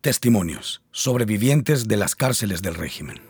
Testimonios, 0.00 0.80
sobrevivientes 0.92 1.86
de 1.86 1.98
las 1.98 2.16
cárceles 2.16 2.62
del 2.62 2.74
régimen. 2.74 3.20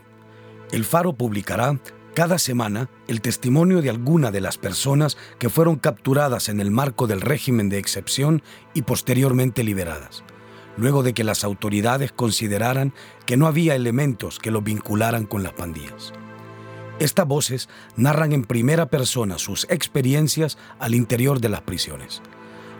El 0.70 0.84
Faro 0.84 1.14
publicará 1.14 1.80
cada 2.14 2.38
semana 2.38 2.88
el 3.08 3.22
testimonio 3.22 3.82
de 3.82 3.90
alguna 3.90 4.30
de 4.30 4.40
las 4.40 4.56
personas 4.56 5.16
que 5.40 5.48
fueron 5.48 5.74
capturadas 5.74 6.48
en 6.48 6.60
el 6.60 6.70
marco 6.70 7.08
del 7.08 7.22
régimen 7.22 7.70
de 7.70 7.78
excepción 7.78 8.44
y 8.72 8.82
posteriormente 8.82 9.64
liberadas, 9.64 10.22
luego 10.76 11.02
de 11.02 11.12
que 11.12 11.24
las 11.24 11.42
autoridades 11.42 12.12
consideraran 12.12 12.94
que 13.26 13.36
no 13.36 13.48
había 13.48 13.74
elementos 13.74 14.38
que 14.38 14.52
los 14.52 14.62
vincularan 14.62 15.26
con 15.26 15.42
las 15.42 15.54
pandillas. 15.54 16.12
Estas 17.00 17.26
voces 17.26 17.68
narran 17.96 18.32
en 18.32 18.44
primera 18.44 18.86
persona 18.86 19.38
sus 19.38 19.66
experiencias 19.70 20.56
al 20.78 20.94
interior 20.94 21.40
de 21.40 21.48
las 21.48 21.62
prisiones 21.62 22.22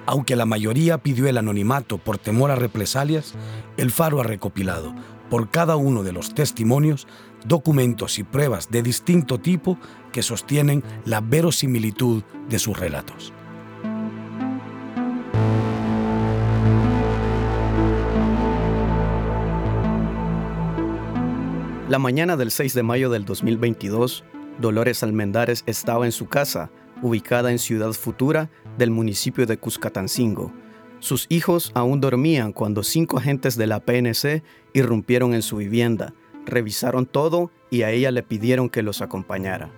aunque 0.06 0.36
la 0.36 0.46
mayoría 0.46 0.98
pidió 0.98 1.28
el 1.28 1.38
anonimato 1.38 1.98
por 1.98 2.18
temor 2.18 2.50
a 2.50 2.56
represalias, 2.56 3.34
el 3.76 3.90
Faro 3.90 4.20
ha 4.20 4.24
recopilado, 4.24 4.94
por 5.28 5.50
cada 5.50 5.76
uno 5.76 6.02
de 6.02 6.12
los 6.12 6.34
testimonios, 6.34 7.06
documentos 7.46 8.18
y 8.18 8.24
pruebas 8.24 8.70
de 8.70 8.82
distinto 8.82 9.38
tipo 9.38 9.78
que 10.12 10.22
sostienen 10.22 10.82
la 11.04 11.20
verosimilitud 11.20 12.22
de 12.48 12.58
sus 12.58 12.78
relatos. 12.78 13.32
La 21.88 21.98
mañana 21.98 22.36
del 22.36 22.52
6 22.52 22.74
de 22.74 22.82
mayo 22.84 23.10
del 23.10 23.24
2022, 23.24 24.22
Dolores 24.60 25.02
Almendares 25.02 25.64
estaba 25.66 26.06
en 26.06 26.12
su 26.12 26.28
casa 26.28 26.70
ubicada 27.02 27.50
en 27.50 27.58
Ciudad 27.58 27.92
Futura 27.92 28.50
del 28.78 28.90
municipio 28.90 29.46
de 29.46 29.58
Cuscatancingo. 29.58 30.52
Sus 30.98 31.26
hijos 31.28 31.72
aún 31.74 32.00
dormían 32.00 32.52
cuando 32.52 32.82
cinco 32.82 33.18
agentes 33.18 33.56
de 33.56 33.66
la 33.66 33.80
PNC 33.80 34.42
irrumpieron 34.74 35.34
en 35.34 35.42
su 35.42 35.56
vivienda, 35.56 36.14
revisaron 36.46 37.06
todo 37.06 37.50
y 37.70 37.82
a 37.82 37.90
ella 37.90 38.10
le 38.10 38.22
pidieron 38.22 38.68
que 38.68 38.82
los 38.82 39.00
acompañara. 39.00 39.70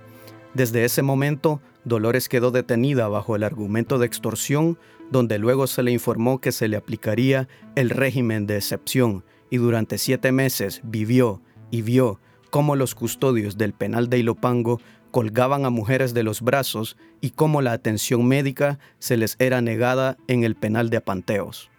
Desde 0.55 0.85
ese 0.85 1.03
momento, 1.03 1.61
Dolores 1.85 2.29
quedó 2.29 2.51
detenida 2.51 3.09
bajo 3.09 3.37
el 3.37 3.43
argumento 3.43 3.99
de 3.99 4.07
extorsión, 4.07 4.79
donde 5.11 5.39
luego 5.39 5.67
se 5.67 5.83
le 5.83 5.93
informó 5.93 6.41
que 6.41 6.53
se 6.53 6.69
le 6.69 6.77
aplicaría 6.77 7.49
el 7.75 7.91
régimen 7.91 8.47
de 8.47 8.57
excepción 8.57 9.25
y 9.51 9.57
durante 9.57 9.99
siete 9.99 10.33
meses 10.33 10.81
vivió 10.85 11.41
y 11.71 11.83
vio 11.83 12.21
cómo 12.51 12.77
los 12.77 12.95
custodios 12.95 13.57
del 13.57 13.73
penal 13.73 14.09
de 14.11 14.19
Ilopango 14.19 14.81
colgaban 15.13 15.65
a 15.65 15.71
mujeres 15.71 16.15
de 16.15 16.25
los 16.25 16.41
brazos 16.41 16.97
y 17.21 17.31
cómo 17.31 17.63
la 17.63 17.73
atención 17.73 18.27
médica 18.27 18.81
se 18.99 19.17
les 19.17 19.37
era 19.39 19.61
negada 19.61 20.17
en 20.27 20.43
el 20.43 20.57
penal 20.57 20.91
de 20.91 20.97
Apanteos. 20.97 21.71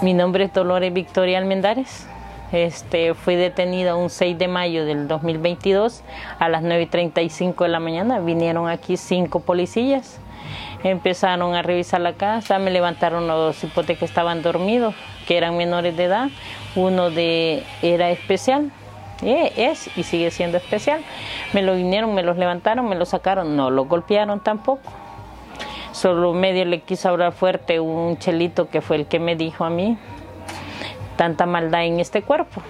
Mi 0.00 0.14
nombre 0.14 0.44
es 0.44 0.54
Dolores 0.54 0.92
Victoria 0.94 1.38
Almendares. 1.38 2.06
Este, 2.52 3.14
fui 3.14 3.34
detenida 3.34 3.96
un 3.96 4.10
6 4.10 4.38
de 4.38 4.46
mayo 4.46 4.84
del 4.84 5.08
2022 5.08 6.02
a 6.38 6.48
las 6.48 6.62
9.35 6.62 7.64
de 7.64 7.68
la 7.68 7.80
mañana. 7.80 8.20
Vinieron 8.20 8.68
aquí 8.68 8.96
cinco 8.96 9.40
policías, 9.40 10.20
empezaron 10.84 11.54
a 11.54 11.62
revisar 11.62 12.00
la 12.00 12.12
casa, 12.12 12.58
me 12.58 12.70
levantaron 12.70 13.26
los 13.26 13.62
hipotes 13.64 13.98
que 13.98 14.04
estaban 14.04 14.42
dormidos, 14.42 14.94
que 15.26 15.36
eran 15.36 15.56
menores 15.56 15.96
de 15.96 16.04
edad. 16.04 16.28
Uno 16.76 17.10
de 17.10 17.64
era 17.80 18.10
especial, 18.10 18.70
es 19.22 19.90
y 19.96 20.02
sigue 20.02 20.30
siendo 20.30 20.58
especial. 20.58 21.02
Me 21.52 21.62
lo 21.62 21.74
vinieron, 21.74 22.14
me 22.14 22.22
los 22.22 22.36
levantaron, 22.36 22.88
me 22.88 22.96
lo 22.96 23.04
sacaron, 23.04 23.56
no 23.56 23.70
lo 23.70 23.84
golpearon 23.84 24.40
tampoco. 24.40 24.90
Solo 25.92 26.32
medio 26.32 26.64
le 26.64 26.80
quiso 26.80 27.08
hablar 27.08 27.32
fuerte 27.32 27.78
un 27.78 28.18
chelito 28.18 28.68
que 28.68 28.80
fue 28.80 28.96
el 28.96 29.06
que 29.06 29.18
me 29.18 29.36
dijo 29.36 29.64
a 29.64 29.70
mí, 29.70 29.98
tanta 31.16 31.46
maldad 31.46 31.84
en 31.84 32.00
este 32.00 32.22
cuerpo. 32.22 32.62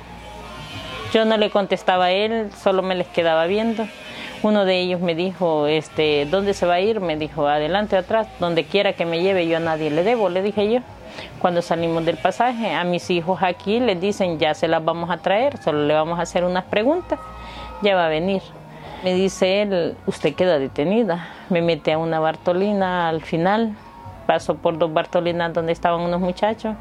Yo 1.12 1.25
no 1.25 1.36
le 1.36 1.50
contestaba 1.50 2.06
a 2.06 2.11
él, 2.11 2.50
solo 2.53 2.83
me 2.83 2.95
les 2.95 3.06
quedaba 3.06 3.47
viendo. 3.47 3.86
Uno 4.42 4.64
de 4.64 4.80
ellos 4.80 5.01
me 5.01 5.14
dijo, 5.14 5.68
este, 5.68 6.27
¿dónde 6.27 6.52
se 6.52 6.67
va 6.67 6.74
a 6.74 6.80
ir? 6.80 7.01
Me 7.01 7.17
dijo, 7.17 7.46
adelante, 7.46 7.96
atrás, 7.96 8.27
donde 8.41 8.64
quiera 8.64 8.95
que 8.95 9.07
me 9.07 9.23
lleve, 9.23 9.46
yo 9.46 9.58
a 9.58 9.61
nadie 9.61 9.91
le 9.91 10.02
debo, 10.02 10.29
le 10.29 10.42
dije 10.42 10.73
yo. 10.73 10.80
Cuando 11.40 11.62
salimos 11.62 12.05
del 12.05 12.17
pasaje, 12.17 12.73
a 12.73 12.84
mis 12.84 13.11
hijos 13.11 13.42
aquí 13.42 13.80
les 13.80 14.00
dicen, 14.00 14.39
ya 14.39 14.55
se 14.55 14.68
las 14.68 14.84
vamos 14.84 15.11
a 15.11 15.18
traer, 15.18 15.58
solo 15.58 15.84
le 15.86 15.95
vamos 15.95 16.18
a 16.18 16.23
hacer 16.23 16.45
unas 16.45 16.64
preguntas, 16.64 17.18
ya 17.83 17.96
va 17.96 18.06
a 18.06 18.08
venir. 18.08 18.42
Me 19.02 19.14
dice 19.14 19.62
él, 19.62 19.96
usted 20.06 20.34
queda 20.34 20.61
detenida. 20.61 21.27
Me 21.50 21.61
mete 21.61 21.92
a 21.92 21.98
una 21.98 22.20
Bartolina 22.20 23.08
al 23.08 23.20
final, 23.20 23.74
paso 24.27 24.55
por 24.55 24.78
dos 24.78 24.92
Bartolinas 24.92 25.52
donde 25.52 25.73
estaban 25.73 26.00
unos 26.00 26.20
muchachos. 26.20 26.77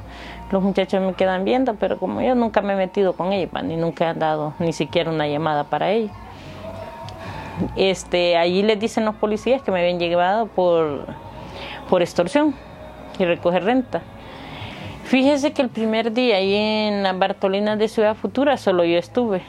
Los 0.52 0.62
muchachos 0.62 1.02
me 1.02 1.14
quedan 1.14 1.44
viendo, 1.46 1.74
pero 1.76 1.98
como 1.98 2.22
yo 2.22 2.36
nunca 2.36 2.62
me 2.62 2.74
he 2.74 2.76
metido 2.76 3.14
con 3.14 3.34
ellos, 3.34 3.52
ni 3.64 3.76
nunca 3.76 4.12
he 4.12 4.14
dado 4.14 4.54
ni 4.60 4.74
siquiera 4.74 5.10
una 5.10 5.28
llamada 5.28 5.64
para 5.64 5.90
ellos. 5.90 6.12
Este, 7.76 8.38
allí 8.38 8.62
les 8.62 8.80
dicen 8.80 9.06
los 9.06 9.16
policías 9.16 9.62
que 9.64 9.72
me 9.72 9.80
habían 9.80 10.00
llevado 10.00 10.46
por, 10.46 11.08
por 11.90 12.04
extorsión 12.04 12.54
y 13.18 13.26
recoger 13.26 13.64
renta. 13.64 14.02
Fíjese 15.12 15.52
que 15.52 15.62
el 15.62 15.68
primer 15.68 16.14
día 16.14 16.38
ahí 16.38 16.56
en 16.56 17.04
la 17.04 17.12
Bartolina 17.12 17.76
de 17.76 17.90
Ciudad 17.90 18.16
Futura 18.16 18.56
solo 18.56 18.86
yo 18.86 18.98
estuve. 18.98 19.42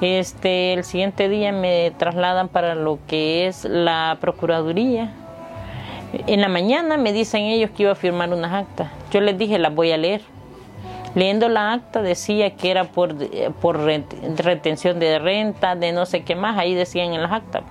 Este, 0.00 0.72
el 0.72 0.82
siguiente 0.82 1.28
día 1.28 1.52
me 1.52 1.92
trasladan 1.96 2.48
para 2.48 2.74
lo 2.74 2.98
que 3.06 3.46
es 3.46 3.64
la 3.64 4.18
Procuraduría. 4.20 5.12
En 6.26 6.40
la 6.40 6.48
mañana 6.48 6.96
me 6.96 7.12
dicen 7.12 7.42
ellos 7.42 7.70
que 7.70 7.84
iba 7.84 7.92
a 7.92 7.94
firmar 7.94 8.32
unas 8.32 8.52
actas. 8.52 8.90
Yo 9.12 9.20
les 9.20 9.38
dije, 9.38 9.60
las 9.60 9.72
voy 9.72 9.92
a 9.92 9.96
leer. 9.96 10.22
Leyendo 11.14 11.48
la 11.48 11.72
acta 11.72 12.02
decía 12.02 12.56
que 12.56 12.72
era 12.72 12.82
por, 12.82 13.14
por 13.60 13.78
retención 13.78 14.98
de 14.98 15.20
renta, 15.20 15.76
de 15.76 15.92
no 15.92 16.04
sé 16.04 16.24
qué 16.24 16.34
más, 16.34 16.58
ahí 16.58 16.74
decían 16.74 17.14
en 17.14 17.22
las 17.22 17.30
actas. 17.30 17.62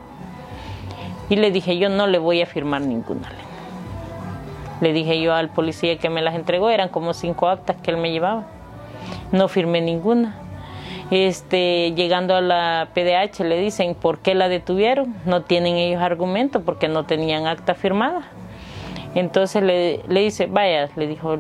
Y 1.29 1.35
le 1.35 1.51
dije, 1.51 1.77
yo 1.77 1.89
no 1.89 2.07
le 2.07 2.17
voy 2.17 2.41
a 2.41 2.45
firmar 2.45 2.79
ninguna. 2.79 3.29
Le 4.81 4.93
dije 4.93 5.19
yo 5.19 5.33
al 5.33 5.49
policía 5.49 5.97
que 5.97 6.09
me 6.09 6.21
las 6.21 6.35
entregó, 6.35 6.69
eran 6.69 6.89
como 6.89 7.13
cinco 7.13 7.47
actas 7.47 7.77
que 7.81 7.91
él 7.91 7.97
me 7.97 8.11
llevaba. 8.11 8.45
No 9.31 9.47
firmé 9.47 9.81
ninguna. 9.81 10.35
Este, 11.09 11.93
llegando 11.95 12.35
a 12.35 12.41
la 12.41 12.89
PDH 12.93 13.39
le 13.45 13.57
dicen 13.59 13.95
por 13.95 14.19
qué 14.19 14.35
la 14.35 14.49
detuvieron. 14.49 15.15
No 15.25 15.41
tienen 15.41 15.75
ellos 15.77 16.01
argumento 16.01 16.61
porque 16.61 16.87
no 16.87 17.05
tenían 17.05 17.47
acta 17.47 17.73
firmada. 17.73 18.23
Entonces 19.15 19.63
le, 19.63 20.03
dice, 20.07 20.47
vaya, 20.47 20.89
le 20.95 21.07
dijo, 21.07 21.35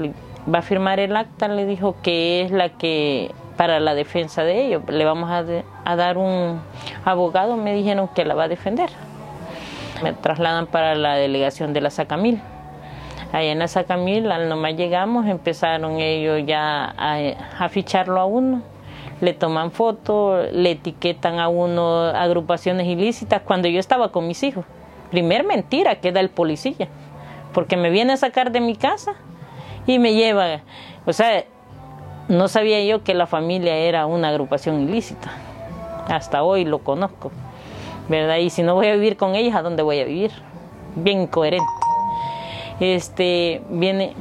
va 0.53 0.59
a 0.59 0.61
firmar 0.61 0.99
el 0.99 1.15
acta, 1.15 1.47
le 1.47 1.65
dijo 1.65 1.95
que 2.01 2.41
es 2.41 2.51
la 2.51 2.69
que 2.69 3.31
para 3.55 3.79
la 3.79 3.93
defensa 3.93 4.43
de 4.43 4.65
ellos. 4.65 4.83
Le 4.87 5.05
vamos 5.05 5.29
a, 5.29 5.43
a 5.83 5.95
dar 5.95 6.17
un 6.17 6.61
abogado, 7.05 7.57
me 7.57 7.73
dijeron 7.73 8.07
que 8.07 8.25
la 8.25 8.33
va 8.33 8.45
a 8.45 8.47
defender. 8.47 8.89
Me 10.01 10.13
trasladan 10.13 10.67
para 10.67 10.95
la 10.95 11.15
delegación 11.15 11.73
de 11.73 11.81
la 11.81 11.89
Sacamil. 11.89 12.41
Allá 13.33 13.51
en 13.51 13.59
la 13.59 13.67
Sacamil, 13.67 14.31
al 14.31 14.47
nomás 14.47 14.75
llegamos, 14.75 15.25
empezaron 15.27 15.99
ellos 15.99 16.43
ya 16.45 16.95
a, 16.97 17.69
ficharlo 17.69 18.19
a 18.21 18.25
uno. 18.25 18.61
Le 19.19 19.33
toman 19.33 19.71
fotos, 19.71 20.51
le 20.53 20.71
etiquetan 20.71 21.39
a 21.39 21.49
uno 21.49 22.05
agrupaciones 22.05 22.87
ilícitas 22.87 23.41
cuando 23.41 23.67
yo 23.67 23.79
estaba 23.79 24.11
con 24.11 24.27
mis 24.27 24.43
hijos. 24.43 24.63
Primer 25.11 25.43
mentira 25.43 25.95
queda 25.95 26.19
el 26.19 26.29
policía, 26.29 26.87
porque 27.53 27.75
me 27.75 27.89
viene 27.89 28.13
a 28.13 28.17
sacar 28.17 28.51
de 28.51 28.61
mi 28.61 28.75
casa 28.75 29.15
y 29.85 29.99
me 29.99 30.13
lleva. 30.13 30.61
O 31.05 31.13
sea, 31.13 31.43
no 32.29 32.47
sabía 32.47 32.83
yo 32.85 33.03
que 33.03 33.13
la 33.13 33.25
familia 33.25 33.75
era 33.75 34.05
una 34.05 34.29
agrupación 34.29 34.81
ilícita. 34.81 35.31
Hasta 36.07 36.43
hoy 36.43 36.63
lo 36.63 36.79
conozco, 36.79 37.31
¿verdad? 38.07 38.37
Y 38.37 38.49
si 38.49 38.63
no 38.63 38.75
voy 38.75 38.87
a 38.87 38.93
vivir 38.93 39.17
con 39.17 39.35
ellos, 39.35 39.55
¿a 39.55 39.61
dónde 39.61 39.83
voy 39.83 39.99
a 39.99 40.05
vivir? 40.05 40.31
Bien 40.95 41.23
incoherente 41.23 41.76
este, 42.79 43.61
viene, 43.69 44.13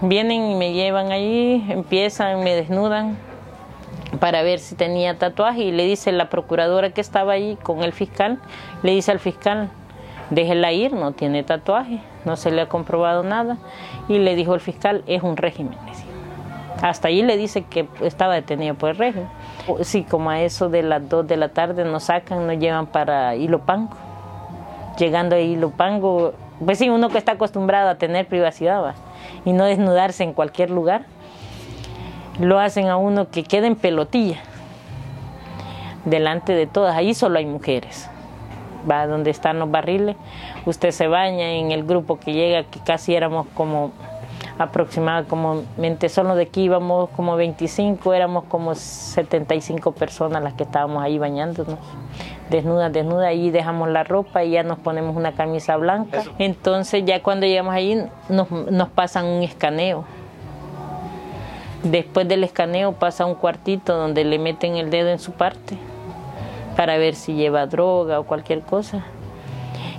vienen 0.00 0.50
y 0.50 0.54
me 0.54 0.72
llevan 0.72 1.12
allí, 1.12 1.64
empiezan, 1.68 2.42
me 2.44 2.54
desnudan 2.54 3.16
para 4.20 4.42
ver 4.42 4.58
si 4.58 4.74
tenía 4.74 5.18
tatuaje 5.18 5.62
y 5.62 5.72
le 5.72 5.84
dice 5.84 6.12
la 6.12 6.28
procuradora 6.30 6.90
que 6.90 7.00
estaba 7.00 7.32
allí 7.32 7.56
con 7.62 7.82
el 7.82 7.92
fiscal, 7.92 8.40
le 8.82 8.92
dice 8.92 9.10
al 9.10 9.18
fiscal, 9.18 9.70
déjela 10.30 10.72
ir, 10.72 10.92
no 10.92 11.12
tiene 11.12 11.42
tatuaje, 11.42 12.00
no 12.24 12.36
se 12.36 12.50
le 12.50 12.62
ha 12.62 12.68
comprobado 12.68 13.22
nada 13.22 13.58
y 14.08 14.18
le 14.18 14.34
dijo 14.34 14.54
el 14.54 14.60
fiscal, 14.60 15.02
es 15.06 15.22
un 15.22 15.36
régimen. 15.36 15.76
Hasta 16.82 17.08
allí 17.08 17.22
le 17.22 17.36
dice 17.36 17.62
que 17.62 17.88
estaba 18.02 18.34
detenido 18.34 18.74
por 18.74 18.90
el 18.90 18.96
régimen. 18.96 19.28
Sí, 19.82 20.02
como 20.02 20.30
a 20.30 20.42
eso 20.42 20.68
de 20.68 20.82
las 20.82 21.08
2 21.08 21.26
de 21.26 21.36
la 21.36 21.48
tarde 21.48 21.84
nos 21.84 22.04
sacan, 22.04 22.46
nos 22.46 22.58
llevan 22.58 22.86
para 22.86 23.36
Ilopango. 23.36 23.96
Llegando 24.98 25.36
a 25.36 25.40
Ilopango, 25.40 26.34
pues 26.64 26.78
sí, 26.78 26.88
uno 26.88 27.08
que 27.08 27.18
está 27.18 27.32
acostumbrado 27.32 27.88
a 27.88 27.94
tener 27.96 28.26
privacidad 28.26 28.94
y 29.44 29.52
no 29.52 29.64
desnudarse 29.64 30.24
en 30.24 30.32
cualquier 30.32 30.70
lugar, 30.70 31.06
lo 32.40 32.58
hacen 32.58 32.88
a 32.88 32.96
uno 32.96 33.30
que 33.30 33.44
quede 33.44 33.66
en 33.66 33.76
pelotilla 33.76 34.38
delante 36.04 36.54
de 36.54 36.66
todas. 36.66 36.96
Ahí 36.96 37.14
solo 37.14 37.38
hay 37.38 37.46
mujeres. 37.46 38.10
Va 38.88 39.06
donde 39.06 39.30
están 39.30 39.58
los 39.58 39.70
barriles, 39.70 40.14
usted 40.66 40.90
se 40.90 41.08
baña 41.08 41.52
en 41.52 41.72
el 41.72 41.84
grupo 41.84 42.18
que 42.18 42.34
llega, 42.34 42.64
que 42.64 42.80
casi 42.80 43.14
éramos 43.14 43.46
como 43.54 43.92
aproximadamente, 44.58 46.08
solo 46.08 46.34
de 46.36 46.42
aquí 46.44 46.64
íbamos 46.64 47.08
como 47.10 47.34
25, 47.36 48.12
éramos 48.12 48.44
como 48.44 48.74
75 48.74 49.92
personas 49.92 50.42
las 50.42 50.52
que 50.52 50.64
estábamos 50.64 51.02
ahí 51.02 51.18
bañándonos, 51.18 51.78
desnudas, 52.50 52.92
desnudas, 52.92 53.26
ahí 53.26 53.50
dejamos 53.50 53.88
la 53.88 54.04
ropa 54.04 54.44
y 54.44 54.52
ya 54.52 54.62
nos 54.62 54.78
ponemos 54.78 55.16
una 55.16 55.32
camisa 55.32 55.76
blanca. 55.76 56.22
Entonces 56.38 57.04
ya 57.04 57.22
cuando 57.22 57.46
llegamos 57.46 57.74
ahí 57.74 58.04
nos, 58.28 58.50
nos 58.50 58.88
pasan 58.88 59.26
un 59.26 59.42
escaneo. 59.42 60.04
Después 61.82 62.26
del 62.26 62.44
escaneo 62.44 62.92
pasa 62.92 63.26
un 63.26 63.34
cuartito 63.34 63.96
donde 63.96 64.24
le 64.24 64.38
meten 64.38 64.76
el 64.76 64.90
dedo 64.90 65.10
en 65.10 65.18
su 65.18 65.32
parte 65.32 65.76
para 66.76 66.96
ver 66.96 67.14
si 67.14 67.34
lleva 67.34 67.66
droga 67.66 68.20
o 68.20 68.24
cualquier 68.24 68.60
cosa 68.60 69.04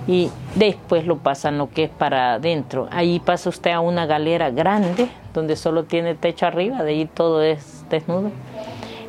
y 0.06 0.30
después 0.54 1.06
lo 1.06 1.18
pasan 1.18 1.58
lo 1.58 1.70
que 1.70 1.84
es 1.84 1.90
para 1.90 2.34
adentro. 2.34 2.88
Ahí 2.90 3.20
pasa 3.20 3.48
usted 3.48 3.72
a 3.72 3.80
una 3.80 4.06
galera 4.06 4.50
grande 4.50 5.08
donde 5.34 5.56
solo 5.56 5.84
tiene 5.84 6.14
techo 6.14 6.46
arriba, 6.46 6.82
de 6.82 6.90
ahí 6.90 7.06
todo 7.06 7.42
es 7.42 7.84
desnudo 7.90 8.30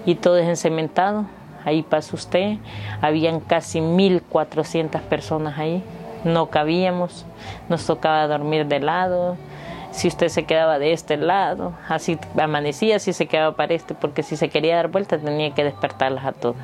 y 0.05 0.15
todo 0.15 0.37
es 0.37 0.47
encementado. 0.47 1.25
Ahí 1.67 1.83
pasa 1.83 2.15
usted, 2.15 2.59
habían 3.01 3.41
casi 3.41 3.81
1400 3.81 5.01
personas 5.01 5.59
ahí, 5.59 5.83
no 6.23 6.45
cabíamos, 6.45 7.25
nos 7.67 7.85
tocaba 7.85 8.25
dormir 8.25 8.67
de 8.67 8.79
lado. 8.79 9.35
Si 9.91 10.07
usted 10.07 10.29
se 10.29 10.45
quedaba 10.45 10.79
de 10.79 10.93
este 10.93 11.17
lado, 11.17 11.73
así 11.89 12.17
amanecía, 12.39 12.99
si 12.99 13.11
se 13.11 13.25
quedaba 13.25 13.57
para 13.57 13.73
este, 13.73 13.95
porque 13.95 14.23
si 14.23 14.37
se 14.37 14.47
quería 14.47 14.77
dar 14.77 14.87
vuelta 14.87 15.17
tenía 15.17 15.53
que 15.53 15.65
despertarlas 15.65 16.23
a 16.23 16.31
todas. 16.31 16.61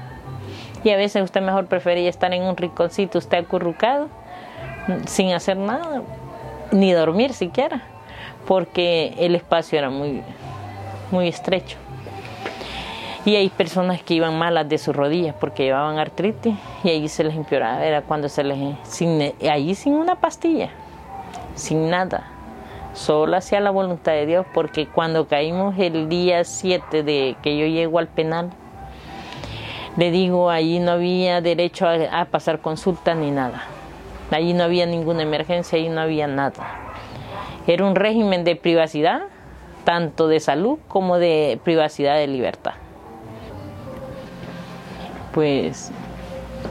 Y 0.85 0.91
a 0.91 0.95
veces 0.95 1.21
usted 1.21 1.41
mejor 1.41 1.65
prefería 1.65 2.09
estar 2.09 2.33
en 2.33 2.43
un 2.43 2.55
rinconcito, 2.55 3.17
usted 3.17 3.39
acurrucado, 3.39 4.07
sin 5.05 5.33
hacer 5.33 5.57
nada, 5.57 6.01
ni 6.71 6.93
dormir 6.93 7.33
siquiera, 7.33 7.81
porque 8.47 9.15
el 9.17 9.35
espacio 9.35 9.79
era 9.79 9.89
muy, 9.89 10.23
muy 11.11 11.27
estrecho. 11.27 11.82
Y 13.25 13.35
hay 13.35 13.49
personas 13.49 14.03
que 14.03 14.15
iban 14.15 14.37
malas 14.37 14.67
de 14.67 14.77
sus 14.77 14.95
rodillas 14.95 15.35
porque 15.39 15.63
llevaban 15.63 15.97
artritis 15.97 16.55
y 16.83 16.89
ahí 16.89 17.07
se 17.07 17.23
les 17.23 17.35
empeoraba, 17.35 17.85
era 17.85 18.01
cuando 18.01 18.27
se 18.27 18.43
les... 18.43 18.57
Sin, 18.83 19.33
ahí 19.49 19.75
sin 19.75 19.93
una 19.93 20.15
pastilla, 20.15 20.69
sin 21.55 21.89
nada, 21.89 22.27
solo 22.93 23.37
hacía 23.37 23.61
la 23.61 23.71
voluntad 23.71 24.11
de 24.11 24.25
Dios 24.25 24.45
porque 24.53 24.87
cuando 24.87 25.27
caímos 25.27 25.75
el 25.79 26.09
día 26.09 26.43
7 26.43 27.03
de 27.03 27.37
que 27.41 27.57
yo 27.57 27.65
llego 27.65 27.99
al 27.99 28.07
penal, 28.07 28.49
le 29.95 30.11
digo, 30.11 30.49
ahí 30.49 30.79
no 30.79 30.91
había 30.91 31.39
derecho 31.39 31.87
a, 31.87 32.21
a 32.21 32.25
pasar 32.25 32.59
consulta 32.59 33.13
ni 33.15 33.31
nada 33.31 33.63
Allí 34.33 34.53
no 34.53 34.63
había 34.63 34.87
ninguna 34.87 35.21
emergencia, 35.21 35.77
allí 35.77 35.89
no 35.89 36.01
había 36.01 36.25
nada. 36.25 36.65
Era 37.67 37.85
un 37.85 37.95
régimen 37.95 38.43
de 38.43 38.55
privacidad, 38.55 39.23
tanto 39.83 40.27
de 40.27 40.39
salud 40.39 40.79
como 40.87 41.19
de 41.19 41.59
privacidad 41.63 42.15
de 42.15 42.27
libertad. 42.27 42.73
Pues, 45.33 45.91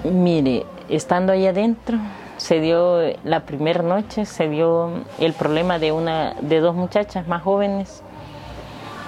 mire, 0.05 0.65
estando 0.89 1.33
ahí 1.33 1.47
adentro, 1.47 1.99
se 2.37 2.61
dio 2.61 3.01
la 3.25 3.41
primera 3.41 3.83
noche, 3.83 4.25
se 4.25 4.49
dio 4.49 4.91
el 5.19 5.33
problema 5.33 5.79
de 5.79 5.93
una, 5.93 6.35
de 6.41 6.61
dos 6.61 6.75
muchachas 6.75 7.27
más 7.27 7.43
jóvenes, 7.43 8.03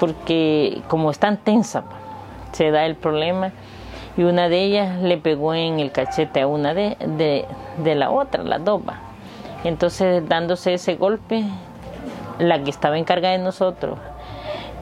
porque 0.00 0.82
como 0.88 1.10
están 1.10 1.36
tensas, 1.36 1.84
se 2.52 2.70
da 2.70 2.86
el 2.86 2.96
problema 2.96 3.52
y 4.16 4.22
una 4.22 4.48
de 4.48 4.62
ellas 4.62 5.00
le 5.02 5.18
pegó 5.18 5.54
en 5.54 5.80
el 5.80 5.90
cachete 5.90 6.40
a 6.40 6.46
una 6.46 6.74
de, 6.74 6.96
de, 7.78 7.94
la 7.94 8.10
otra, 8.10 8.44
la 8.44 8.58
doba. 8.58 9.00
Entonces, 9.64 10.28
dándose 10.28 10.74
ese 10.74 10.94
golpe, 10.96 11.44
la 12.38 12.62
que 12.62 12.70
estaba 12.70 12.98
encargada 12.98 13.36
de 13.36 13.42
nosotros, 13.42 13.98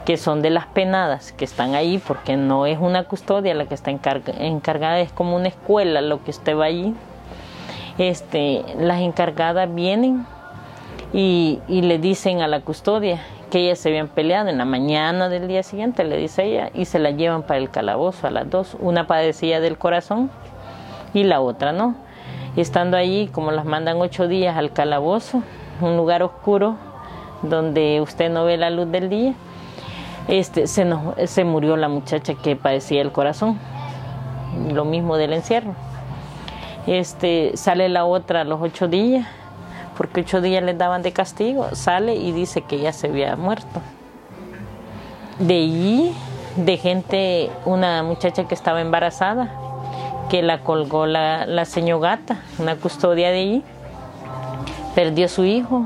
que 0.05 0.17
son 0.17 0.41
de 0.41 0.49
las 0.49 0.67
penadas 0.67 1.31
que 1.31 1.45
están 1.45 1.75
ahí, 1.75 1.97
porque 1.97 2.35
no 2.35 2.65
es 2.65 2.77
una 2.79 3.05
custodia 3.05 3.53
la 3.53 3.65
que 3.65 3.73
está 3.73 3.91
encargada, 3.91 4.99
es 4.99 5.11
como 5.11 5.35
una 5.35 5.47
escuela 5.47 6.01
lo 6.01 6.23
que 6.23 6.31
usted 6.31 6.57
va 6.57 6.65
allí. 6.65 6.93
Este, 7.97 8.63
las 8.79 9.01
encargadas 9.01 9.73
vienen 9.73 10.25
y, 11.13 11.59
y 11.67 11.83
le 11.83 11.99
dicen 11.99 12.41
a 12.41 12.47
la 12.47 12.61
custodia 12.61 13.21
que 13.51 13.59
ellas 13.59 13.77
se 13.77 13.89
habían 13.89 14.07
peleado 14.07 14.49
en 14.49 14.57
la 14.57 14.65
mañana 14.65 15.29
del 15.29 15.47
día 15.47 15.61
siguiente, 15.61 16.03
le 16.03 16.17
dice 16.17 16.43
ella, 16.43 16.71
y 16.73 16.85
se 16.85 16.97
la 16.97 17.11
llevan 17.11 17.43
para 17.43 17.59
el 17.59 17.69
calabozo 17.69 18.25
a 18.25 18.31
las 18.31 18.49
dos. 18.49 18.75
Una 18.79 19.05
padecía 19.05 19.59
del 19.59 19.77
corazón 19.77 20.31
y 21.13 21.23
la 21.23 21.39
otra 21.39 21.71
no. 21.71 21.95
Y 22.55 22.61
estando 22.61 22.97
allí, 22.97 23.27
como 23.27 23.51
las 23.51 23.65
mandan 23.65 24.01
ocho 24.01 24.27
días 24.27 24.57
al 24.57 24.73
calabozo, 24.73 25.43
un 25.81 25.97
lugar 25.97 26.23
oscuro 26.23 26.77
donde 27.43 28.01
usted 28.01 28.31
no 28.31 28.43
ve 28.45 28.57
la 28.57 28.71
luz 28.71 28.89
del 28.91 29.09
día, 29.09 29.33
este, 30.27 30.67
se, 30.67 30.85
se 31.25 31.43
murió 31.43 31.77
la 31.77 31.89
muchacha 31.89 32.33
que 32.35 32.55
padecía 32.55 33.01
el 33.01 33.11
corazón, 33.11 33.59
lo 34.71 34.85
mismo 34.85 35.17
del 35.17 35.33
encierro. 35.33 35.75
Este, 36.87 37.55
sale 37.55 37.89
la 37.89 38.05
otra 38.05 38.41
a 38.41 38.43
los 38.43 38.61
ocho 38.61 38.87
días 38.87 39.25
porque 39.97 40.21
ocho 40.21 40.41
días 40.41 40.63
le 40.63 40.73
daban 40.73 41.01
de 41.01 41.11
castigo, 41.11 41.67
sale 41.73 42.15
y 42.15 42.31
dice 42.31 42.61
que 42.61 42.79
ya 42.79 42.93
se 42.93 43.07
había 43.07 43.35
muerto. 43.35 43.81
De 45.39 45.55
allí, 45.55 46.13
de 46.55 46.77
gente, 46.77 47.51
una 47.65 48.03
muchacha 48.03 48.47
que 48.47 48.55
estaba 48.55 48.81
embarazada, 48.81 49.49
que 50.29 50.41
la 50.41 50.59
colgó 50.59 51.05
la, 51.05 51.45
la 51.45 51.67
una 52.59 52.75
custodia 52.75 53.31
de 53.31 53.39
allí, 53.39 53.63
perdió 54.95 55.27
su 55.27 55.43
hijo. 55.43 55.85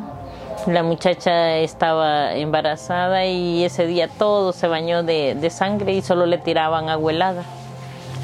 La 0.68 0.84
muchacha 0.84 1.56
estaba 1.60 2.36
embarazada 2.36 3.26
y 3.26 3.64
ese 3.64 3.88
día 3.88 4.10
todo 4.10 4.52
se 4.52 4.68
bañó 4.68 5.02
de, 5.02 5.34
de 5.34 5.50
sangre 5.50 5.94
y 5.94 6.02
solo 6.02 6.26
le 6.26 6.38
tiraban 6.38 6.90
agua 6.90 7.14
helada. 7.14 7.44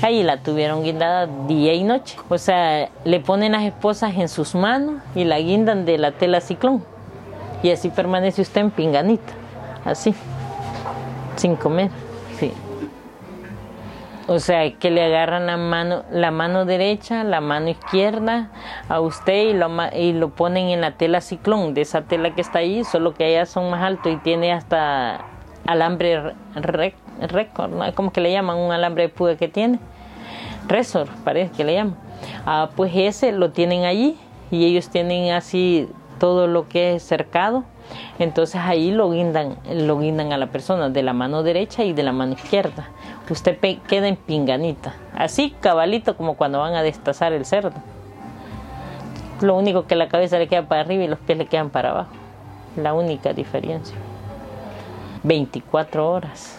Ahí 0.02 0.24
la 0.24 0.36
tuvieron 0.36 0.84
guindada 0.84 1.28
día 1.48 1.74
y 1.74 1.86
noche. 1.86 2.18
O 2.28 2.38
sea, 2.38 2.90
le 3.06 3.22
ponen 3.22 3.54
las 3.54 3.64
esposas 3.64 4.16
en 4.16 4.28
sus 4.28 4.56
manos 4.56 5.02
y 5.16 5.24
la 5.24 5.40
guindan 5.40 5.86
de 5.86 5.98
la 5.98 6.12
tela 6.12 6.42
ciclón. 6.42 6.84
Y 7.64 7.72
así 7.72 7.88
permanece 7.88 8.42
usted 8.42 8.60
en 8.60 8.72
pinganita, 8.72 9.32
así, 9.86 10.14
sin 11.38 11.56
comer. 11.56 11.92
Sí. 12.38 12.52
O 14.28 14.40
sea, 14.40 14.72
que 14.72 14.90
le 14.90 15.04
agarran 15.04 15.48
la 15.48 15.58
mano, 15.58 16.04
la 16.10 16.32
mano 16.32 16.64
derecha, 16.64 17.26
la 17.26 17.42
mano 17.42 17.70
izquierda 17.70 18.52
a 18.88 19.02
usted 19.02 19.50
y 19.50 19.54
lo, 19.54 19.70
y 19.94 20.14
lo 20.14 20.30
ponen 20.30 20.70
en 20.70 20.80
la 20.80 20.92
tela 20.92 21.20
ciclón, 21.20 21.74
de 21.74 21.82
esa 21.82 22.04
tela 22.04 22.34
que 22.34 22.40
está 22.40 22.60
ahí, 22.60 22.86
solo 22.86 23.14
que 23.14 23.26
allá 23.26 23.46
son 23.46 23.70
más 23.70 23.84
altos 23.84 24.14
y 24.14 24.18
tiene 24.18 24.54
hasta 24.54 25.26
alambre 25.66 26.34
récord, 26.56 27.72
¿no? 27.72 27.94
como 27.96 28.12
que 28.12 28.22
le 28.22 28.32
llaman 28.32 28.58
un 28.58 28.72
alambre 28.72 29.04
de 29.04 29.10
pude 29.10 29.38
que 29.38 29.48
tiene 29.48 29.80
resort, 30.68 31.12
parece 31.24 31.52
que 31.52 31.64
le 31.64 31.74
llaman. 31.74 31.98
Ah, 32.46 32.70
pues 32.76 32.92
ese 32.96 33.34
lo 33.34 33.52
tienen 33.52 33.84
allí 33.84 34.18
y 34.52 34.66
ellos 34.66 34.90
tienen 34.90 35.34
así 35.34 35.90
todo 36.20 36.48
lo 36.48 36.68
que 36.70 36.96
es 36.96 37.04
cercado. 37.04 37.66
Entonces 38.20 38.62
ahí 38.64 38.92
lo 38.92 39.10
guindan, 39.12 39.58
lo 39.72 40.00
guindan 40.00 40.34
a 40.34 40.38
la 40.38 40.48
persona 40.48 40.90
de 40.90 41.04
la 41.04 41.14
mano 41.14 41.44
derecha 41.44 41.84
y 41.84 41.94
de 41.94 42.04
la 42.04 42.12
mano 42.12 42.34
izquierda. 42.34 42.90
Usted 43.30 43.58
queda 43.88 44.08
en 44.08 44.16
pinganita, 44.16 44.96
así 45.16 45.56
cabalito 45.60 46.16
como 46.18 46.36
cuando 46.36 46.60
van 46.60 46.76
a 46.76 46.84
destazar 46.84 47.34
el 47.34 47.46
cerdo. 47.46 47.74
Lo 49.42 49.58
único 49.58 49.88
que 49.88 49.96
la 49.96 50.08
cabeza 50.08 50.38
le 50.38 50.48
queda 50.48 50.68
para 50.68 50.82
arriba 50.82 51.04
y 51.04 51.08
los 51.08 51.20
pies 51.20 51.38
le 51.38 51.48
quedan 51.48 51.70
para 51.70 51.90
abajo. 51.90 52.12
La 52.78 52.94
única 52.94 53.34
diferencia. 53.34 53.96
24 55.24 56.10
horas. 56.10 56.58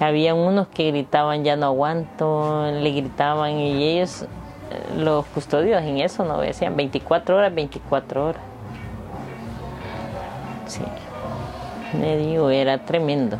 Había 0.00 0.34
unos 0.34 0.68
que 0.68 0.90
gritaban 0.90 1.44
ya 1.44 1.56
no 1.56 1.66
aguanto, 1.66 2.70
le 2.72 2.90
gritaban 2.90 3.52
y 3.58 3.84
ellos, 3.84 4.26
los 4.96 5.24
custodios 5.26 5.82
en 5.82 5.98
eso 5.98 6.24
no 6.24 6.40
decían 6.40 6.76
24 6.76 7.36
horas, 7.36 7.54
24 7.54 8.26
horas. 8.26 8.51
Sí, 10.72 10.80
me 11.98 12.16
digo, 12.16 12.48
era 12.48 12.78
tremendo. 12.78 13.36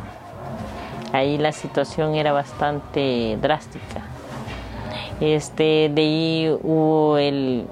Ahí 1.11 1.39
la 1.39 1.51
situación 1.51 2.13
era 2.13 2.31
bastante 2.31 3.39
drástica. 3.41 4.03
Este, 5.19 5.89
de 5.91 6.01
ahí 6.03 6.57
hubo 6.61 7.17
el, 7.17 7.65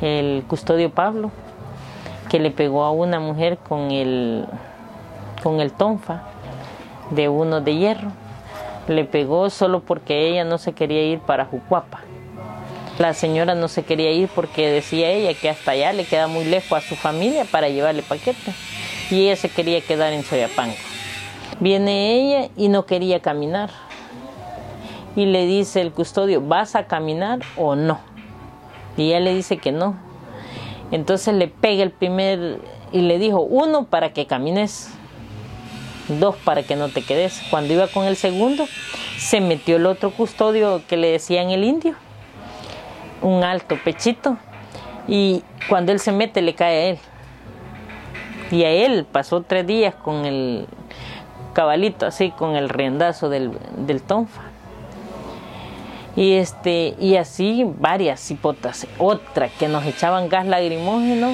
el 0.00 0.42
custodio 0.48 0.90
Pablo, 0.90 1.30
que 2.28 2.40
le 2.40 2.50
pegó 2.50 2.82
a 2.82 2.90
una 2.90 3.20
mujer 3.20 3.58
con 3.58 3.92
el, 3.92 4.46
con 5.44 5.60
el 5.60 5.70
tonfa 5.70 6.22
de 7.10 7.28
uno 7.28 7.60
de 7.60 7.76
hierro. 7.76 8.10
Le 8.88 9.04
pegó 9.04 9.48
solo 9.48 9.78
porque 9.78 10.28
ella 10.28 10.42
no 10.42 10.58
se 10.58 10.72
quería 10.72 11.04
ir 11.04 11.20
para 11.20 11.44
Jucuapa. 11.44 12.00
La 12.98 13.14
señora 13.14 13.54
no 13.54 13.68
se 13.68 13.84
quería 13.84 14.10
ir 14.10 14.28
porque 14.34 14.68
decía 14.68 15.08
ella 15.10 15.32
que 15.40 15.48
hasta 15.48 15.70
allá 15.70 15.92
le 15.92 16.04
queda 16.04 16.26
muy 16.26 16.44
lejos 16.44 16.72
a 16.72 16.80
su 16.80 16.96
familia 16.96 17.44
para 17.44 17.68
llevarle 17.68 18.02
paquete. 18.02 18.52
Y 19.10 19.22
ella 19.22 19.36
se 19.36 19.48
quería 19.48 19.80
quedar 19.80 20.12
en 20.12 20.22
Soyapango. 20.22 20.76
Viene 21.60 22.14
ella 22.14 22.50
y 22.56 22.68
no 22.68 22.86
quería 22.86 23.20
caminar. 23.20 23.70
Y 25.16 25.26
le 25.26 25.46
dice 25.46 25.80
el 25.80 25.92
custodio, 25.92 26.40
¿vas 26.40 26.76
a 26.76 26.86
caminar 26.86 27.40
o 27.56 27.74
no? 27.74 28.00
Y 28.96 29.08
ella 29.08 29.20
le 29.20 29.34
dice 29.34 29.58
que 29.58 29.72
no. 29.72 29.96
Entonces 30.90 31.34
le 31.34 31.48
pega 31.48 31.82
el 31.82 31.90
primer 31.90 32.60
y 32.92 33.02
le 33.02 33.18
dijo, 33.18 33.40
uno 33.40 33.84
para 33.84 34.12
que 34.12 34.26
camines, 34.26 34.90
dos 36.08 36.36
para 36.36 36.62
que 36.62 36.76
no 36.76 36.88
te 36.88 37.02
quedes. 37.02 37.42
Cuando 37.50 37.72
iba 37.74 37.88
con 37.88 38.06
el 38.06 38.16
segundo, 38.16 38.66
se 39.18 39.40
metió 39.40 39.76
el 39.76 39.86
otro 39.86 40.10
custodio 40.10 40.82
que 40.86 40.96
le 40.96 41.10
decían 41.10 41.50
el 41.50 41.64
indio, 41.64 41.94
un 43.20 43.42
alto 43.44 43.76
pechito, 43.84 44.38
y 45.06 45.42
cuando 45.68 45.92
él 45.92 46.00
se 46.00 46.12
mete 46.12 46.40
le 46.42 46.54
cae 46.54 46.76
a 46.76 46.84
él. 46.90 46.98
Y 48.50 48.64
a 48.64 48.70
él 48.70 49.06
pasó 49.10 49.42
tres 49.42 49.66
días 49.66 49.94
con 49.94 50.24
el 50.24 50.66
cabalito 51.52 52.06
así, 52.06 52.30
con 52.30 52.56
el 52.56 52.68
riendazo 52.68 53.28
del, 53.28 53.52
del 53.76 54.02
tonfa. 54.02 54.42
Y, 56.16 56.32
este, 56.32 56.94
y 56.98 57.16
así 57.16 57.64
varias 57.78 58.30
hipotas. 58.30 58.86
Otra 58.98 59.48
que 59.48 59.68
nos 59.68 59.84
echaban 59.84 60.28
gas 60.28 60.46
lagrimógeno 60.46 61.32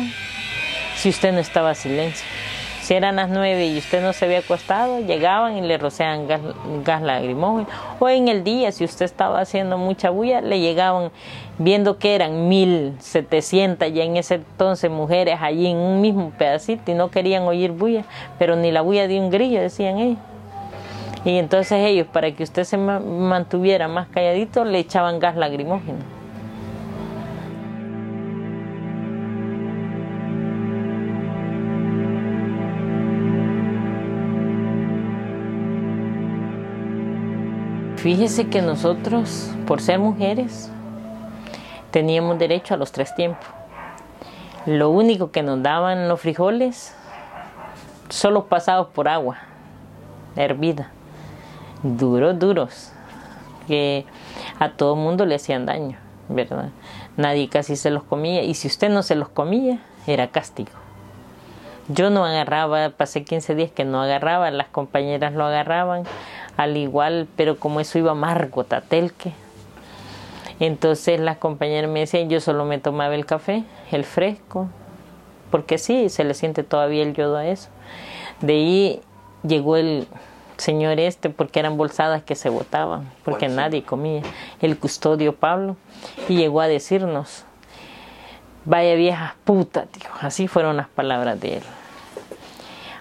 si 0.97 1.09
usted 1.09 1.33
no 1.33 1.39
estaba 1.39 1.71
a 1.71 1.75
silencio. 1.75 2.27
Si 2.85 2.93
eran 2.93 3.17
las 3.17 3.31
nueve 3.31 3.67
y 3.69 3.79
usted 3.79 4.03
no 4.03 4.13
se 4.13 4.27
había 4.27 4.41
acostado, 4.41 5.01
llegaban 5.01 5.57
y 5.57 5.63
le 5.63 5.79
rociaban 5.79 6.29
gas, 6.29 6.43
gas 6.85 7.01
lagrimógeno. 7.01 7.67
O 7.99 8.11
en 8.11 8.29
el 8.29 8.45
día, 8.45 8.73
si 8.73 8.85
usted 8.85 9.07
estaba 9.07 9.41
haciendo 9.41 9.79
mucha 9.79 10.11
bulla, 10.11 10.43
le 10.43 10.61
llegaban, 10.61 11.11
viendo 11.57 11.97
que 11.99 12.15
eran 12.15 12.47
mil 12.47 12.95
setecientas 12.99 13.91
ya 13.91 14.05
en 14.05 14.19
ese 14.19 14.35
entonces 14.35 14.91
mujeres 14.91 15.39
allí 15.41 15.67
en 15.69 15.79
un 15.79 16.03
mismo 16.03 16.31
pedacito 16.37 16.91
y 16.91 16.95
no 16.95 17.11
querían 17.11 17.45
oír 17.45 17.71
bulla, 17.71 18.05
pero 18.39 18.55
ni 18.55 18.71
la 18.71 18.83
bulla 18.83 19.09
de 19.09 19.19
un 19.19 19.31
grillo, 19.31 19.63
decían 19.63 19.99
ellos. 19.99 20.19
Y 21.25 21.39
entonces 21.39 21.79
ellos, 21.87 22.07
para 22.07 22.33
que 22.33 22.43
usted 22.43 22.65
se 22.65 22.77
mantuviera 22.77 23.89
más 23.89 24.09
calladito, 24.09 24.63
le 24.67 24.79
echaban 24.79 25.21
gas 25.21 25.37
lagrimógeno. 25.37 26.14
Fíjese 38.05 38.49
que 38.49 38.61
nosotros, 38.61 39.51
por 39.67 39.81
ser 39.81 39.99
mujeres, 39.99 40.71
teníamos 41.91 42.39
derecho 42.39 42.75
a 42.75 42.77
los 42.77 42.93
tres 42.93 43.15
tiempos. 43.15 43.47
Lo 44.67 44.91
único 44.91 45.31
que 45.31 45.43
nos 45.43 45.63
daban 45.63 46.07
los 46.07 46.21
frijoles, 46.21 46.95
solo 48.11 48.45
pasados 48.45 48.89
por 48.89 49.09
agua, 49.09 49.39
hervida, 50.37 50.91
duros, 51.83 52.39
duros, 52.39 52.93
que 53.67 54.05
a 54.59 54.73
todo 54.73 54.97
mundo 54.97 55.25
le 55.25 55.37
hacían 55.37 55.65
daño, 55.65 55.97
¿verdad? 56.29 56.69
Nadie 57.17 57.49
casi 57.49 57.75
se 57.75 57.89
los 57.89 58.03
comía 58.03 58.43
y 58.43 58.53
si 58.53 58.69
usted 58.69 58.91
no 58.91 59.03
se 59.03 59.15
los 59.15 59.31
comía, 59.31 59.79
era 60.07 60.29
castigo. 60.29 60.73
Yo 61.89 62.11
no 62.11 62.27
agarraba, 62.27 62.91
pasé 62.91 63.25
15 63.25 63.55
días 63.55 63.71
que 63.71 63.87
no 63.87 64.03
agarraba, 64.03 64.51
las 64.51 64.69
compañeras 64.69 65.33
lo 65.33 65.45
agarraban, 65.45 66.05
al 66.57 66.77
igual, 66.77 67.29
pero 67.37 67.59
como 67.59 67.81
eso 67.81 67.99
iba 67.99 68.13
amargo, 68.13 68.65
tatelque. 68.65 69.33
Entonces 70.61 71.19
las 71.21 71.39
compañeras 71.39 71.91
me 71.91 72.01
decían, 72.01 72.29
yo 72.29 72.41
solo 72.41 72.65
me 72.65 72.79
tomaba 72.79 73.15
el 73.15 73.27
café, 73.27 73.65
el 73.91 74.05
fresco, 74.05 74.69
porque 75.51 75.79
sí, 75.79 76.09
se 76.09 76.25
le 76.25 76.35
siente 76.35 76.63
todavía 76.63 77.03
el 77.03 77.15
yodo 77.15 77.37
a 77.37 77.47
eso. 77.47 77.69
De 78.41 78.55
ahí 78.55 79.01
llegó 79.43 79.77
el 79.77 80.07
señor 80.57 81.01
este, 81.01 81.31
porque 81.31 81.59
eran 81.59 81.77
bolsadas 81.77 82.23
que 82.23 82.37
se 82.37 82.49
botaban, 82.49 83.11
porque 83.25 83.49
nadie 83.49 83.83
comía, 83.83 84.23
el 84.61 84.79
custodio 84.79 85.35
Pablo, 85.35 85.77
y 86.29 86.37
llegó 86.37 86.61
a 86.61 86.69
decirnos, 86.69 87.45
vaya 88.65 88.95
vieja 88.95 89.37
puta, 89.45 89.87
tío, 89.87 90.09
así 90.21 90.47
fueron 90.47 90.77
las 90.77 90.89
palabras 90.89 91.41
de 91.41 91.57
él 91.57 91.63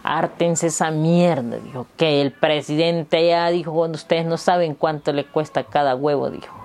ártense 0.03 0.67
esa 0.67 0.91
mierda, 0.91 1.57
dijo, 1.57 1.87
que 1.97 2.21
el 2.21 2.31
presidente 2.31 3.25
ya 3.27 3.49
dijo, 3.49 3.73
cuando 3.73 3.95
ustedes 3.95 4.25
no 4.25 4.37
saben 4.37 4.75
cuánto 4.75 5.13
le 5.13 5.25
cuesta 5.25 5.63
cada 5.63 5.95
huevo, 5.95 6.29
dijo, 6.29 6.55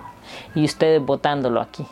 y 0.55 0.65
ustedes 0.65 1.03
votándolo 1.03 1.61
aquí. 1.61 1.85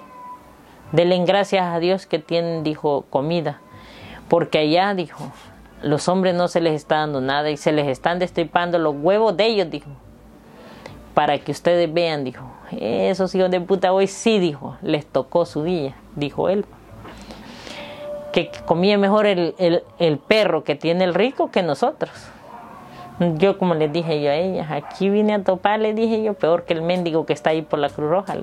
Denle 0.91 1.23
gracias 1.25 1.65
a 1.65 1.79
Dios 1.79 2.05
que 2.05 2.19
tienen, 2.19 2.63
dijo, 2.63 3.05
comida, 3.09 3.61
porque 4.27 4.59
allá, 4.59 4.93
dijo, 4.93 5.31
los 5.81 6.09
hombres 6.09 6.35
no 6.35 6.49
se 6.49 6.59
les 6.59 6.73
está 6.73 6.97
dando 6.97 7.21
nada 7.21 7.49
y 7.49 7.57
se 7.57 7.71
les 7.71 7.87
están 7.87 8.19
destripando 8.19 8.77
los 8.77 8.95
huevos 8.97 9.35
de 9.37 9.45
ellos, 9.45 9.69
dijo, 9.69 9.89
para 11.13 11.39
que 11.39 11.51
ustedes 11.51 11.91
vean, 11.91 12.25
dijo, 12.25 12.45
esos 12.71 13.33
hijos 13.33 13.49
de 13.49 13.61
puta 13.61 13.93
hoy 13.93 14.07
sí, 14.07 14.37
dijo, 14.39 14.77
les 14.81 15.05
tocó 15.05 15.45
su 15.45 15.63
día, 15.63 15.95
dijo 16.15 16.49
él 16.49 16.65
que 18.45 18.51
comía 18.65 18.99
mejor 18.99 19.25
el, 19.25 19.55
el, 19.97 20.17
perro 20.19 20.63
que 20.63 20.75
tiene 20.75 21.05
el 21.05 21.15
rico 21.15 21.49
que 21.49 21.63
nosotros. 21.63 22.11
Yo 23.37 23.57
como 23.57 23.73
les 23.73 23.91
dije 23.91 24.21
yo 24.21 24.29
a 24.29 24.35
ellas, 24.35 24.69
aquí 24.69 25.09
vine 25.09 25.33
a 25.33 25.43
topar, 25.43 25.79
le 25.79 25.95
dije 25.95 26.21
yo, 26.21 26.35
peor 26.35 26.63
que 26.63 26.73
el 26.73 26.83
mendigo 26.83 27.25
que 27.25 27.33
está 27.33 27.49
ahí 27.49 27.63
por 27.63 27.79
la 27.79 27.89
Cruz 27.89 28.11
Roja, 28.11 28.35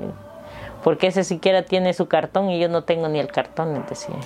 porque 0.82 1.06
ese 1.06 1.22
siquiera 1.22 1.62
tiene 1.62 1.92
su 1.94 2.08
cartón 2.08 2.50
y 2.50 2.58
yo 2.58 2.68
no 2.68 2.82
tengo 2.82 3.06
ni 3.06 3.20
el 3.20 3.28
cartón, 3.28 3.72
les 3.72 3.88
decía. 3.88 4.16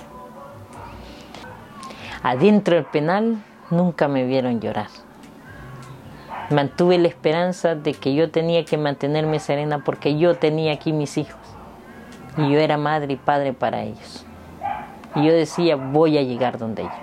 Adentro 2.23 2.73
del 2.73 2.85
penal 2.85 3.37
nunca 3.69 4.07
me 4.07 4.25
vieron 4.25 4.59
llorar. 4.61 4.87
Mantuve 6.49 6.97
la 6.97 7.09
esperanza 7.09 7.75
de 7.75 7.93
que 7.93 8.15
yo 8.15 8.31
tenía 8.31 8.65
que 8.65 8.79
mantenerme 8.79 9.37
serena 9.37 9.83
porque 9.85 10.17
yo 10.17 10.33
tenía 10.33 10.73
aquí 10.73 10.93
mis 10.93 11.15
hijos 11.19 11.39
y 12.37 12.49
yo 12.51 12.57
era 12.57 12.77
madre 12.77 13.13
y 13.13 13.17
padre 13.17 13.53
para 13.53 13.83
ellos. 13.83 14.25
Y 15.15 15.25
yo 15.25 15.33
decía, 15.33 15.75
voy 15.75 16.17
a 16.17 16.21
llegar 16.21 16.57
donde 16.57 16.83
ella. 16.83 16.99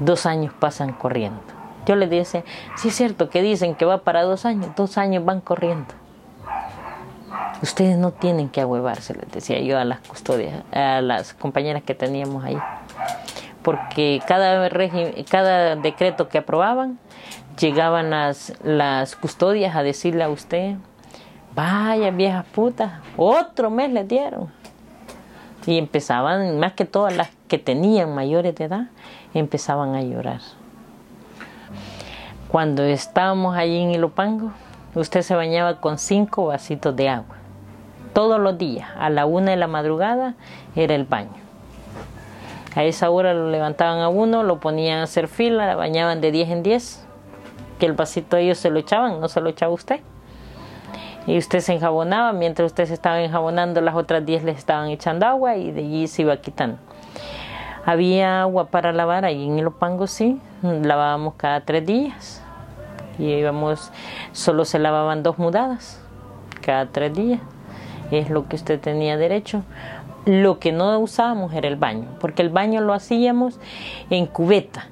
Dos 0.00 0.26
años 0.26 0.52
pasan 0.58 0.92
corriendo. 0.92 1.40
Yo 1.86 1.96
le 1.96 2.06
decía, 2.06 2.44
sí 2.76 2.88
es 2.88 2.94
cierto 2.94 3.28
que 3.28 3.42
dicen 3.42 3.74
que 3.74 3.84
va 3.84 3.98
para 3.98 4.22
dos 4.22 4.44
años, 4.44 4.70
dos 4.76 4.98
años 4.98 5.24
van 5.24 5.40
corriendo. 5.40 5.94
Ustedes 7.62 7.96
no 7.96 8.10
tienen 8.10 8.48
que 8.48 8.60
ahuevarse, 8.60 9.14
les 9.14 9.30
decía 9.30 9.60
yo 9.60 9.78
a 9.78 9.84
las 9.84 10.00
custodias, 10.00 10.64
a 10.72 11.00
las 11.00 11.32
compañeras 11.34 11.82
que 11.82 11.94
teníamos 11.94 12.44
ahí. 12.44 12.58
Porque 13.62 14.20
cada, 14.26 14.68
cada 15.30 15.76
decreto 15.76 16.28
que 16.28 16.38
aprobaban, 16.38 16.98
llegaban 17.58 18.10
las, 18.10 18.52
las 18.64 19.14
custodias 19.14 19.76
a 19.76 19.82
decirle 19.82 20.24
a 20.24 20.28
usted, 20.28 20.74
vaya 21.54 22.10
vieja 22.10 22.44
puta, 22.52 23.00
otro 23.16 23.70
mes 23.70 23.90
le 23.92 24.04
dieron 24.04 24.61
y 25.66 25.78
empezaban, 25.78 26.58
más 26.58 26.72
que 26.72 26.84
todas 26.84 27.16
las 27.16 27.30
que 27.48 27.58
tenían 27.58 28.14
mayores 28.14 28.54
de 28.54 28.64
edad, 28.64 28.86
empezaban 29.34 29.94
a 29.94 30.02
llorar. 30.02 30.40
Cuando 32.48 32.82
estábamos 32.82 33.56
allí 33.56 33.80
en 33.80 33.92
Ilopango, 33.92 34.52
usted 34.94 35.22
se 35.22 35.34
bañaba 35.34 35.80
con 35.80 35.98
cinco 35.98 36.46
vasitos 36.46 36.94
de 36.94 37.08
agua. 37.08 37.36
Todos 38.12 38.38
los 38.38 38.58
días, 38.58 38.88
a 38.98 39.08
la 39.08 39.24
una 39.24 39.52
de 39.52 39.56
la 39.56 39.68
madrugada, 39.68 40.34
era 40.76 40.94
el 40.94 41.04
baño. 41.04 41.30
A 42.74 42.84
esa 42.84 43.10
hora 43.10 43.34
lo 43.34 43.50
levantaban 43.50 44.00
a 44.00 44.08
uno, 44.08 44.42
lo 44.42 44.60
ponían 44.60 44.98
a 44.98 45.04
hacer 45.04 45.28
fila, 45.28 45.66
la 45.66 45.76
bañaban 45.76 46.20
de 46.20 46.30
10 46.30 46.50
en 46.50 46.62
10, 46.62 47.06
que 47.78 47.86
el 47.86 47.92
vasito 47.92 48.36
ellos 48.36 48.58
se 48.58 48.70
lo 48.70 48.78
echaban, 48.78 49.20
no 49.20 49.28
se 49.28 49.40
lo 49.40 49.48
echaba 49.48 49.72
usted 49.72 50.00
y 51.26 51.38
usted 51.38 51.60
se 51.60 51.74
enjabonaba, 51.74 52.32
mientras 52.32 52.66
usted 52.66 52.86
se 52.86 52.94
estaba 52.94 53.20
enjabonando 53.20 53.80
las 53.80 53.94
otras 53.94 54.24
10 54.24 54.44
le 54.44 54.52
estaban 54.52 54.88
echando 54.88 55.26
agua 55.26 55.56
y 55.56 55.70
de 55.70 55.80
allí 55.80 56.06
se 56.06 56.22
iba 56.22 56.36
quitando. 56.36 56.78
Había 57.84 58.42
agua 58.42 58.66
para 58.66 58.92
lavar 58.92 59.24
ahí 59.24 59.46
en 59.46 59.58
el 59.58 59.66
Opango, 59.66 60.06
sí, 60.06 60.40
lavábamos 60.62 61.34
cada 61.34 61.60
tres 61.62 61.84
días 61.84 62.42
y 63.18 63.24
íbamos, 63.24 63.90
solo 64.32 64.64
se 64.64 64.78
lavaban 64.78 65.22
dos 65.22 65.38
mudadas 65.38 66.00
cada 66.60 66.86
tres 66.86 67.12
días, 67.14 67.40
es 68.10 68.30
lo 68.30 68.48
que 68.48 68.56
usted 68.56 68.80
tenía 68.80 69.16
derecho. 69.16 69.62
Lo 70.24 70.60
que 70.60 70.70
no 70.70 70.96
usábamos 71.00 71.52
era 71.52 71.66
el 71.66 71.74
baño, 71.74 72.06
porque 72.20 72.42
el 72.42 72.50
baño 72.50 72.80
lo 72.80 72.92
hacíamos 72.92 73.58
en 74.08 74.26
cubeta. 74.26 74.86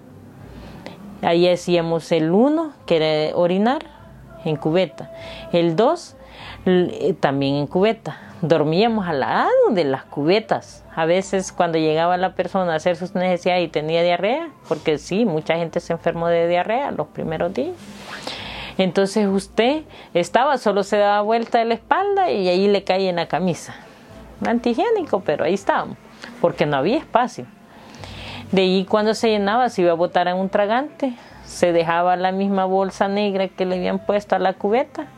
Ahí 1.22 1.49
hacíamos 1.49 2.10
el 2.10 2.32
uno, 2.32 2.72
que 2.87 2.96
era 2.96 3.37
orinar, 3.37 3.82
en 4.44 4.56
cubeta. 4.56 5.12
El 5.52 5.76
dos, 5.76 6.16
eh, 6.16 6.20
también 7.21 7.57
en 7.57 7.67
cubeta. 7.67 8.19
Dormíamos 8.43 9.07
al 9.07 9.21
lado 9.21 9.50
de 9.71 9.85
las 9.85 10.05
cubetas. 10.05 10.85
A 10.95 11.05
veces 11.05 11.52
cuando 11.52 11.79
llegaba 11.79 12.17
la 12.17 12.35
persona 12.35 12.73
a 12.73 12.76
hacer 12.76 12.97
sus 12.97 13.14
necesidades 13.14 13.64
y 13.64 13.69
tenía 13.69 14.02
diarrea, 14.02 14.49
porque 14.69 14.99
sí, 14.99 15.25
mucha 15.25 15.57
gente 15.57 15.81
se 15.81 15.93
enfermó 15.93 16.29
de 16.29 16.49
diarrea 16.49 16.90
los 16.90 17.09
primeros 17.09 17.52
días. 17.52 17.76
Entonces 18.79 19.26
usted 19.26 19.83
estaba, 20.14 20.57
solo 20.57 20.83
se 20.85 20.97
daba 20.97 21.21
vuelta 21.21 21.59
de 21.59 21.67
la 21.67 21.75
espalda 21.75 22.31
y 22.31 22.49
ahí 22.49 22.67
le 22.67 22.83
caía 22.83 23.11
en 23.11 23.17
la 23.17 23.26
camisa. 23.26 23.75
Antihigiénico, 24.47 25.21
pero 25.21 25.45
ahí 25.45 25.55
estábamos, 25.55 25.99
porque 26.40 26.64
no 26.64 26.79
había 26.79 26.97
espacio. 26.97 27.45
De 28.52 28.62
ahí 28.62 28.87
cuando 28.87 29.12
se 29.12 29.29
llenaba 29.29 29.69
se 29.69 29.83
iba 29.83 29.93
a 29.93 29.95
botar 29.95 30.29
en 30.29 30.37
un 30.37 30.49
tragante, 30.49 31.12
se 31.45 31.73
dejaba 31.73 32.17
la 32.17 32.33
misma 32.33 32.64
bolsa 32.64 33.07
negra 33.07 33.49
que 33.49 33.67
le 33.67 33.76
habían 33.76 33.99
puesto 33.99 34.35
a 34.35 34.38
la 34.38 34.55
cubeta 34.55 35.09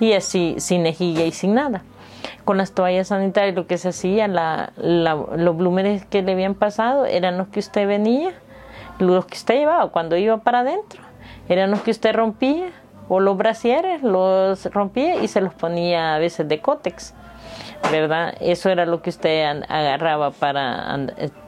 y 0.00 0.12
así 0.12 0.56
sin 0.58 0.86
ejilla 0.86 1.24
y 1.24 1.32
sin 1.32 1.54
nada. 1.54 1.82
con 2.44 2.56
las 2.56 2.72
toallas 2.72 3.08
sanitarias 3.08 3.54
lo 3.54 3.66
que 3.66 3.78
se 3.78 3.88
hacía, 3.88 4.28
la, 4.28 4.72
los 4.76 5.56
blúmenes 5.56 6.04
que 6.06 6.22
le 6.22 6.32
habían 6.32 6.54
pasado 6.54 7.04
eran 7.06 7.38
los 7.38 7.48
que 7.48 7.60
usted 7.60 7.86
venía, 7.86 8.32
los 8.98 9.26
que 9.26 9.36
usted 9.36 9.54
llevaba 9.54 9.90
cuando 9.90 10.16
iba 10.16 10.38
para 10.38 10.60
adentro, 10.60 11.02
eran 11.48 11.70
los 11.70 11.80
que 11.80 11.90
usted 11.90 12.14
rompía 12.14 12.70
o 13.08 13.20
los 13.20 13.36
brasieres 13.36 14.02
los 14.02 14.64
rompía 14.72 15.16
y 15.22 15.28
se 15.28 15.40
los 15.40 15.54
ponía 15.54 16.14
a 16.14 16.18
veces 16.18 16.48
de 16.48 16.60
cótex. 16.60 17.14
¿Verdad? 17.90 18.34
Eso 18.40 18.70
era 18.70 18.86
lo 18.86 19.02
que 19.02 19.10
usted 19.10 19.62
agarraba 19.68 20.30
para 20.30 20.98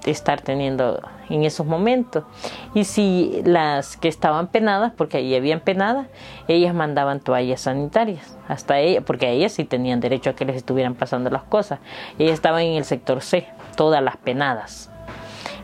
estar 0.06 0.40
teniendo 0.40 1.00
en 1.28 1.44
esos 1.44 1.66
momentos. 1.66 2.24
Y 2.74 2.84
si 2.84 3.42
las 3.44 3.96
que 3.96 4.08
estaban 4.08 4.48
penadas, 4.48 4.92
porque 4.96 5.18
ahí 5.18 5.34
habían 5.34 5.60
penadas, 5.60 6.06
ellas 6.46 6.74
mandaban 6.74 7.20
toallas 7.20 7.62
sanitarias, 7.62 8.38
hasta 8.48 8.78
ella, 8.78 9.00
porque 9.00 9.30
ellas 9.30 9.52
sí 9.52 9.64
tenían 9.64 10.00
derecho 10.00 10.30
a 10.30 10.32
que 10.34 10.44
les 10.44 10.56
estuvieran 10.56 10.94
pasando 10.94 11.30
las 11.30 11.42
cosas. 11.44 11.80
Ellas 12.18 12.34
estaban 12.34 12.62
en 12.62 12.76
el 12.76 12.84
sector 12.84 13.20
C, 13.20 13.46
todas 13.76 14.02
las 14.02 14.16
penadas. 14.16 14.90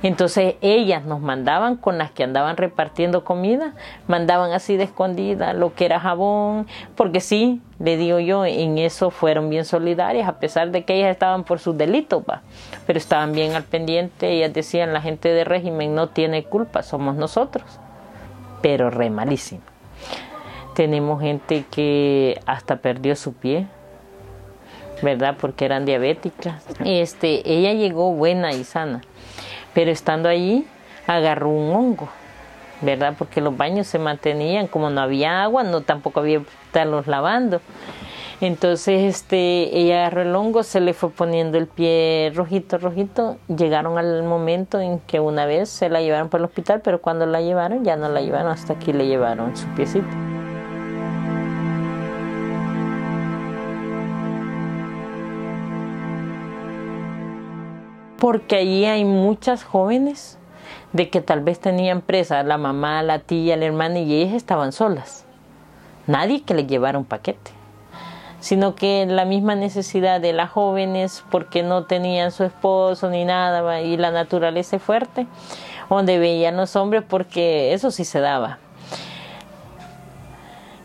Entonces 0.05 0.57
ellas 0.61 1.07
nos 1.07 1.21
mandaban 1.21 1.79
con 1.79 1.97
las 1.97 2.11
que 2.11 2.25
andaban 2.25 2.59
repartiendo 2.59 3.25
comida, 3.25 3.73
mandaban 4.07 4.53
así 4.53 4.77
de 4.77 4.85
escondida 4.85 5.55
lo 5.55 5.75
que 5.75 5.87
era 5.87 5.99
jabón, 5.99 6.67
porque 6.95 7.21
sí, 7.21 7.63
le 7.79 7.97
digo 7.97 8.19
yo, 8.19 8.45
en 8.45 8.77
eso 8.77 9.11
fueron 9.11 9.49
bien 9.49 9.65
solidarias, 9.65 10.29
a 10.29 10.39
pesar 10.41 10.73
de 10.73 10.85
que 10.85 10.95
ellas 10.97 11.11
estaban 11.11 11.45
por 11.45 11.59
sus 11.59 11.79
delitos, 11.79 12.23
pero 12.87 12.99
estaban 12.99 13.33
bien 13.33 13.55
al 13.55 13.63
pendiente, 13.63 14.29
ellas 14.29 14.53
decían, 14.53 14.93
la 14.93 15.01
gente 15.01 15.31
de 15.31 15.43
régimen 15.43 15.95
no 15.95 16.11
tiene 16.11 16.45
culpa, 16.45 16.83
somos 16.83 17.17
nosotros, 17.17 17.65
pero 18.61 18.91
re 18.91 19.09
malísimo. 19.09 19.63
Tenemos 20.75 21.23
gente 21.23 21.65
que 21.71 22.43
hasta 22.45 22.77
perdió 22.77 23.17
su 23.17 23.33
pie, 23.33 23.69
¿verdad? 25.01 25.37
Porque 25.41 25.65
eran 25.65 25.87
diabéticas. 25.87 26.63
Este, 26.85 27.51
ella 27.51 27.73
llegó 27.73 28.13
buena 28.13 28.53
y 28.53 28.65
sana 28.65 29.01
pero 29.75 29.90
estando 29.90 30.28
allí 30.28 30.66
agarró 31.07 31.50
un 31.50 31.75
hongo, 31.75 32.09
¿verdad? 32.81 33.14
Porque 33.19 33.40
los 33.40 33.57
baños 33.57 33.87
se 33.87 33.99
mantenían, 33.99 34.66
como 34.69 34.90
no 34.90 35.00
había 35.00 35.43
agua, 35.43 35.62
no 35.62 35.83
tampoco 35.83 36.21
había 36.21 36.43
estarlos 36.66 37.07
lavando. 37.07 37.61
Entonces 38.40 39.02
este, 39.02 39.78
ella 39.78 40.00
agarró 40.00 40.23
el 40.23 40.35
hongo, 40.35 40.62
se 40.62 40.81
le 40.81 40.93
fue 40.93 41.11
poniendo 41.11 41.57
el 41.57 41.66
pie 41.66 42.33
rojito, 42.35 42.78
rojito. 42.78 43.37
Llegaron 43.49 43.97
al 43.97 44.23
momento 44.23 44.81
en 44.81 44.99
que 45.00 45.21
una 45.21 45.47
vez 45.47 45.69
se 45.69 45.88
la 45.88 46.00
llevaron 46.00 46.28
para 46.28 46.43
el 46.43 46.47
hospital, 46.47 46.81
pero 46.83 47.00
cuando 47.00 47.26
la 47.26 47.40
llevaron 47.40 47.85
ya 47.85 47.97
no 47.97 48.09
la 48.09 48.21
llevaron, 48.21 48.50
hasta 48.50 48.75
aquí 48.75 48.93
le 48.93 49.07
llevaron 49.07 49.57
su 49.57 49.66
piecito. 49.69 50.34
Porque 58.25 58.57
allí 58.57 58.87
hay 58.87 59.04
muchas 59.04 59.64
jóvenes 59.64 60.38
de 60.95 61.11
que 61.11 61.21
tal 61.21 61.43
vez 61.43 61.61
tenían 61.61 62.00
presa 62.00 62.43
la 62.43 62.57
mamá, 62.57 63.02
la 63.02 63.19
tía, 63.19 63.54
la 63.59 63.66
hermana 63.66 63.99
y 63.99 64.14
ellas 64.14 64.33
estaban 64.33 64.73
solas. 64.73 65.26
Nadie 66.07 66.43
que 66.43 66.54
le 66.54 66.64
llevara 66.64 66.97
un 66.97 67.04
paquete, 67.04 67.50
sino 68.40 68.76
que 68.76 69.04
la 69.04 69.26
misma 69.26 69.57
necesidad 69.57 70.23
de 70.23 70.33
las 70.33 70.49
jóvenes 70.49 71.23
porque 71.31 71.62
no 71.62 71.85
tenían 71.85 72.33
su 72.33 72.45
esposo 72.45 73.11
ni 73.11 73.26
nada 73.26 73.83
y 73.83 73.99
la 73.99 74.11
naturaleza 74.11 74.78
fuerte, 74.78 75.26
donde 75.90 76.19
veían 76.19 76.57
los 76.57 76.76
hombres 76.76 77.04
porque 77.07 77.75
eso 77.75 77.90
sí 77.90 78.07
se 78.07 78.21
daba. 78.21 78.59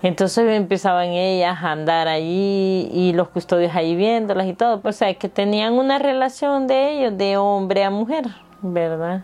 Entonces 0.02 0.50
empezaban 0.50 1.10
ellas 1.10 1.58
a 1.62 1.72
andar 1.72 2.08
allí 2.08 2.90
y 2.94 3.12
los 3.14 3.30
custodios 3.30 3.76
ahí 3.76 3.96
viéndolas 3.96 4.48
y 4.48 4.54
todo, 4.54 4.82
pues 4.82 4.96
o 4.96 5.00
sea, 5.00 5.14
que 5.14 5.28
tenían 5.28 5.74
una 5.74 6.00
relación 6.00 6.68
de 6.68 6.92
ellos 6.92 7.18
de 7.18 7.38
hombre 7.38 7.84
a 7.84 7.90
mujer, 7.90 8.26
¿verdad? 8.62 9.24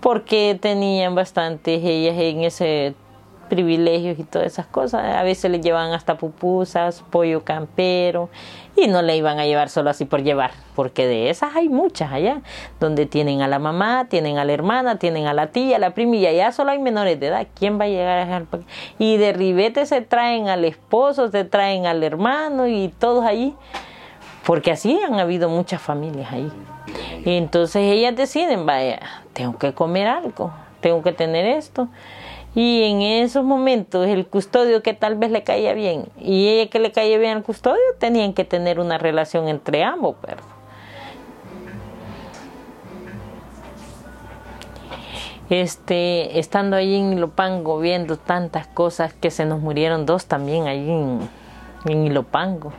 Porque 0.00 0.58
tenían 0.60 1.14
bastantes 1.14 1.80
ellas 1.84 2.16
en 2.18 2.42
ese 2.42 2.94
privilegios 3.50 4.18
y 4.18 4.24
todas 4.24 4.46
esas 4.46 4.66
cosas. 4.66 5.04
A 5.14 5.22
veces 5.22 5.50
le 5.50 5.60
llevaban 5.60 5.92
hasta 5.92 6.16
pupusas, 6.16 7.04
pollo 7.10 7.44
campero 7.44 8.30
y 8.82 8.88
no 8.88 9.02
le 9.02 9.16
iban 9.16 9.38
a 9.38 9.46
llevar 9.46 9.68
solo 9.68 9.90
así 9.90 10.04
por 10.04 10.22
llevar, 10.22 10.52
porque 10.74 11.06
de 11.06 11.30
esas 11.30 11.54
hay 11.56 11.68
muchas 11.68 12.12
allá, 12.12 12.42
donde 12.78 13.06
tienen 13.06 13.42
a 13.42 13.48
la 13.48 13.58
mamá, 13.58 14.06
tienen 14.08 14.38
a 14.38 14.44
la 14.44 14.52
hermana, 14.52 14.98
tienen 14.98 15.26
a 15.26 15.34
la 15.34 15.48
tía, 15.48 15.76
a 15.76 15.78
la 15.78 15.94
prima 15.94 16.16
y 16.16 16.26
allá 16.26 16.52
solo 16.52 16.70
hay 16.70 16.78
menores 16.78 17.20
de 17.20 17.26
edad. 17.28 17.46
¿Quién 17.54 17.78
va 17.78 17.84
a 17.84 17.88
llegar 17.88 18.18
a 18.18 18.24
dejar? 18.24 18.46
Y 18.98 19.16
de 19.16 19.32
ribete 19.32 19.86
se 19.86 20.00
traen 20.00 20.48
al 20.48 20.64
esposo, 20.64 21.30
se 21.30 21.44
traen 21.44 21.86
al 21.86 22.02
hermano 22.02 22.66
y 22.66 22.88
todos 22.98 23.24
allí, 23.24 23.54
porque 24.44 24.70
así 24.70 24.98
han 25.06 25.20
habido 25.20 25.48
muchas 25.48 25.80
familias 25.80 26.32
ahí. 26.32 26.50
Y 27.24 27.36
entonces 27.36 27.82
ellas 27.82 28.16
deciden, 28.16 28.66
vaya, 28.66 29.00
tengo 29.32 29.58
que 29.58 29.74
comer 29.74 30.08
algo, 30.08 30.52
tengo 30.80 31.02
que 31.02 31.12
tener 31.12 31.44
esto. 31.44 31.88
Y 32.54 32.82
en 32.82 33.02
esos 33.02 33.44
momentos 33.44 34.08
el 34.08 34.26
custodio 34.26 34.82
que 34.82 34.92
tal 34.92 35.14
vez 35.14 35.30
le 35.30 35.44
caía 35.44 35.72
bien 35.72 36.06
y 36.18 36.48
ella 36.48 36.68
que 36.68 36.80
le 36.80 36.90
caía 36.90 37.16
bien 37.16 37.36
al 37.36 37.42
custodio 37.44 37.82
tenían 37.98 38.32
que 38.32 38.44
tener 38.44 38.80
una 38.80 38.98
relación 38.98 39.48
entre 39.48 39.84
ambos. 39.84 40.16
Pero. 40.20 40.42
Este, 45.48 46.38
estando 46.38 46.76
allí 46.76 46.96
en 46.96 47.12
Ilopango 47.12 47.78
viendo 47.78 48.16
tantas 48.16 48.66
cosas 48.66 49.14
que 49.14 49.30
se 49.30 49.44
nos 49.44 49.60
murieron 49.60 50.06
dos 50.06 50.26
también 50.26 50.66
allí 50.66 50.90
en, 50.90 51.28
en 51.86 52.06
Ilopango. 52.06 52.72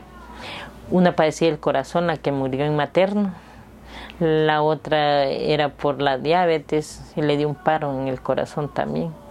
Una 0.90 1.16
padecía 1.16 1.48
el 1.48 1.58
corazón, 1.58 2.06
la 2.06 2.18
que 2.18 2.30
murió 2.30 2.66
en 2.66 2.76
materno. 2.76 3.32
La 4.20 4.60
otra 4.60 5.24
era 5.24 5.70
por 5.70 6.02
la 6.02 6.18
diabetes 6.18 7.12
y 7.16 7.22
le 7.22 7.38
dio 7.38 7.48
un 7.48 7.54
paro 7.54 7.98
en 7.98 8.08
el 8.08 8.20
corazón 8.20 8.72
también 8.72 9.21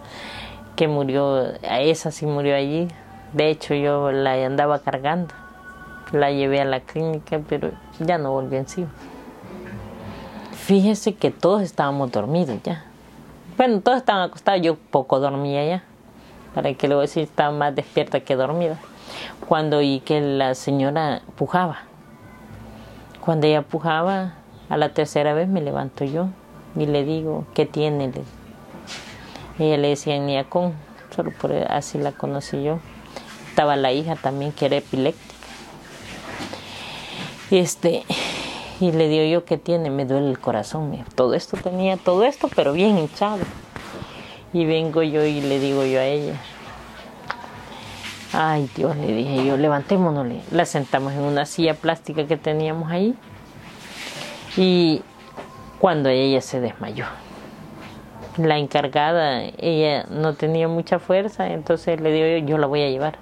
que 0.76 0.88
murió, 0.88 1.52
a 1.68 1.80
esa 1.80 2.10
sí 2.10 2.26
murió 2.26 2.54
allí. 2.54 2.88
De 3.32 3.50
hecho, 3.50 3.74
yo 3.74 4.12
la 4.12 4.34
andaba 4.44 4.80
cargando. 4.80 5.34
La 6.12 6.30
llevé 6.30 6.60
a 6.60 6.64
la 6.64 6.80
clínica, 6.80 7.40
pero 7.48 7.70
ya 7.98 8.18
no 8.18 8.32
volví 8.32 8.56
encima. 8.56 8.88
Fíjese 10.52 11.14
que 11.14 11.30
todos 11.30 11.62
estábamos 11.62 12.12
dormidos 12.12 12.62
ya. 12.62 12.84
Bueno, 13.56 13.80
todos 13.80 13.98
estaban 13.98 14.22
acostados, 14.22 14.62
yo 14.62 14.76
poco 14.76 15.20
dormía 15.20 15.64
ya. 15.66 15.82
Para 16.54 16.74
que 16.74 16.86
luego 16.86 17.00
decir, 17.00 17.22
estaba 17.22 17.50
más 17.50 17.74
despierta 17.74 18.20
que 18.20 18.36
dormida. 18.36 18.78
Cuando 19.48 19.78
oí 19.78 20.00
que 20.00 20.20
la 20.20 20.54
señora 20.54 21.22
pujaba. 21.36 21.78
Cuando 23.20 23.46
ella 23.46 23.62
pujaba, 23.62 24.34
a 24.68 24.76
la 24.76 24.90
tercera 24.90 25.34
vez 25.34 25.48
me 25.48 25.60
levanto 25.60 26.04
yo 26.04 26.28
y 26.76 26.86
le 26.86 27.04
digo, 27.04 27.44
¿qué 27.54 27.66
tiene? 27.66 28.10
Ella 29.58 29.76
le 29.76 29.88
decía 29.88 30.18
Niacón, 30.18 30.74
solo 31.14 31.30
por 31.30 31.52
así 31.52 31.98
la 31.98 32.12
conocí 32.12 32.62
yo. 32.62 32.78
Estaba 33.48 33.76
la 33.76 33.92
hija 33.92 34.16
también 34.16 34.52
que 34.52 34.66
era 34.66 34.76
epiléptica. 34.76 35.32
Este 37.50 38.04
y 38.82 38.90
le 38.90 39.06
digo 39.06 39.24
yo 39.24 39.44
que 39.44 39.58
tiene, 39.58 39.90
me 39.90 40.04
duele 40.06 40.28
el 40.28 40.40
corazón, 40.40 41.04
todo 41.14 41.34
esto 41.34 41.56
tenía 41.56 41.96
todo 41.96 42.24
esto, 42.24 42.48
pero 42.52 42.72
bien 42.72 42.98
hinchado. 42.98 43.44
Y 44.52 44.64
vengo 44.64 45.04
yo 45.04 45.24
y 45.24 45.40
le 45.40 45.60
digo 45.60 45.84
yo 45.84 46.00
a 46.00 46.04
ella, 46.04 46.34
ay 48.32 48.68
Dios, 48.74 48.96
le 48.96 49.06
dije 49.06 49.46
yo, 49.46 49.56
levantémonos, 49.56 50.26
la 50.50 50.64
sentamos 50.64 51.12
en 51.12 51.20
una 51.20 51.46
silla 51.46 51.74
plástica 51.74 52.26
que 52.26 52.36
teníamos 52.36 52.90
ahí. 52.90 53.14
Y 54.56 55.02
cuando 55.78 56.08
ella 56.08 56.40
se 56.40 56.58
desmayó 56.58 57.06
la 58.38 58.58
encargada, 58.58 59.42
ella 59.58 60.06
no 60.08 60.34
tenía 60.34 60.66
mucha 60.68 60.98
fuerza, 60.98 61.52
entonces 61.52 62.00
le 62.00 62.12
digo 62.12 62.26
yo, 62.26 62.46
yo 62.46 62.58
la 62.58 62.66
voy 62.66 62.82
a 62.82 62.88
llevar. 62.88 63.16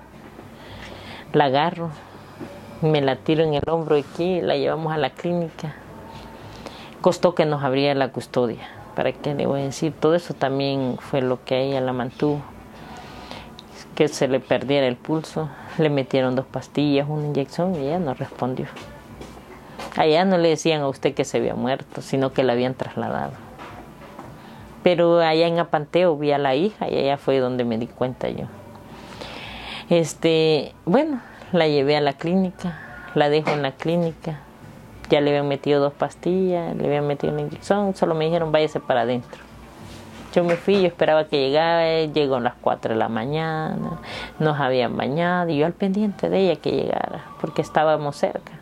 La 1.33 1.47
agarro, 1.47 1.91
me 2.81 3.01
la 3.01 3.17
tiro 3.17 3.43
en 3.43 3.55
el 3.55 3.63
hombro 3.69 3.97
aquí, 3.97 4.41
la 4.41 4.57
llevamos 4.57 4.93
a 4.93 4.99
la 4.99 5.11
clínica. 5.11 5.75
Costó 7.01 7.35
que 7.35 7.45
nos 7.45 7.65
abriera 7.65 7.95
la 7.95 8.09
custodia, 8.13 8.69
para 8.95 9.13
qué 9.13 9.35
le 9.35 9.47
voy 9.47 9.61
a 9.61 9.65
decir, 9.65 9.93
todo 9.93 10.15
eso 10.15 10.35
también 10.35 10.97
fue 11.01 11.23
lo 11.23 11.45
que 11.45 11.61
ella 11.61 11.81
la 11.81 11.93
mantuvo. 11.93 12.41
Que 13.95 14.09
se 14.09 14.29
le 14.29 14.39
perdiera 14.41 14.87
el 14.87 14.97
pulso, 14.97 15.49
le 15.79 15.91
metieron 15.91 16.37
dos 16.37 16.47
pastillas, 16.47 17.09
una 17.09 17.27
inyección 17.27 17.75
y 17.75 17.89
ella 17.89 17.99
no 17.99 18.15
respondió. 18.15 18.67
Allá 19.97 20.25
no 20.25 20.39
le 20.39 20.51
decían 20.51 20.83
a 20.83 20.89
usted 20.89 21.15
que 21.15 21.25
se 21.25 21.39
había 21.39 21.55
muerto, 21.55 22.01
sino 22.01 22.33
que 22.33 22.45
la 22.45 22.53
habían 22.53 22.75
trasladado. 22.75 23.50
Pero 24.83 25.21
allá 25.21 25.47
en 25.47 25.59
Apanteo 25.59 26.17
vi 26.17 26.33
a 26.33 26.39
la 26.39 26.55
hija 26.55 26.89
y 26.89 26.97
allá 26.97 27.17
fue 27.19 27.39
donde 27.39 27.65
me 27.65 27.79
di 27.79 27.87
cuenta 27.87 28.29
yo. 28.29 28.47
Este, 29.91 30.73
bueno, 30.85 31.21
la 31.53 31.67
llevé 31.67 31.97
a 31.97 32.01
la 32.01 32.13
clínica, 32.13 32.79
la 33.15 33.29
dejo 33.29 33.51
en 33.51 33.63
la 33.63 33.73
clínica. 33.73 34.41
Ya 35.11 35.21
le 35.21 35.31
habían 35.31 35.49
metido 35.49 35.81
dos 35.81 35.93
pastillas, 35.93 36.77
le 36.77 36.87
habían 36.87 37.07
metido 37.07 37.33
una 37.33 37.43
inyección, 37.43 37.97
solo 37.97 38.15
me 38.15 38.27
dijeron 38.27 38.53
váyase 38.53 38.79
para 38.79 39.01
adentro. 39.01 39.41
Yo 40.33 40.45
me 40.45 40.55
fui, 40.55 40.81
yo 40.81 40.87
esperaba 40.87 41.25
que 41.25 41.41
llegara, 41.41 42.05
llegó 42.05 42.37
a 42.37 42.41
las 42.41 42.55
4 42.61 42.95
de 42.95 42.99
la 42.99 43.09
mañana, 43.09 43.99
nos 44.39 44.61
habían 44.61 44.97
bañado 44.97 45.51
y 45.51 45.59
yo 45.59 45.67
al 45.67 45.73
pendiente 45.73 46.29
de 46.29 46.39
ella 46.39 46.61
que 46.61 46.71
llegara, 46.71 47.25
porque 47.41 47.63
estábamos 47.63 48.17
cerca. 48.17 48.53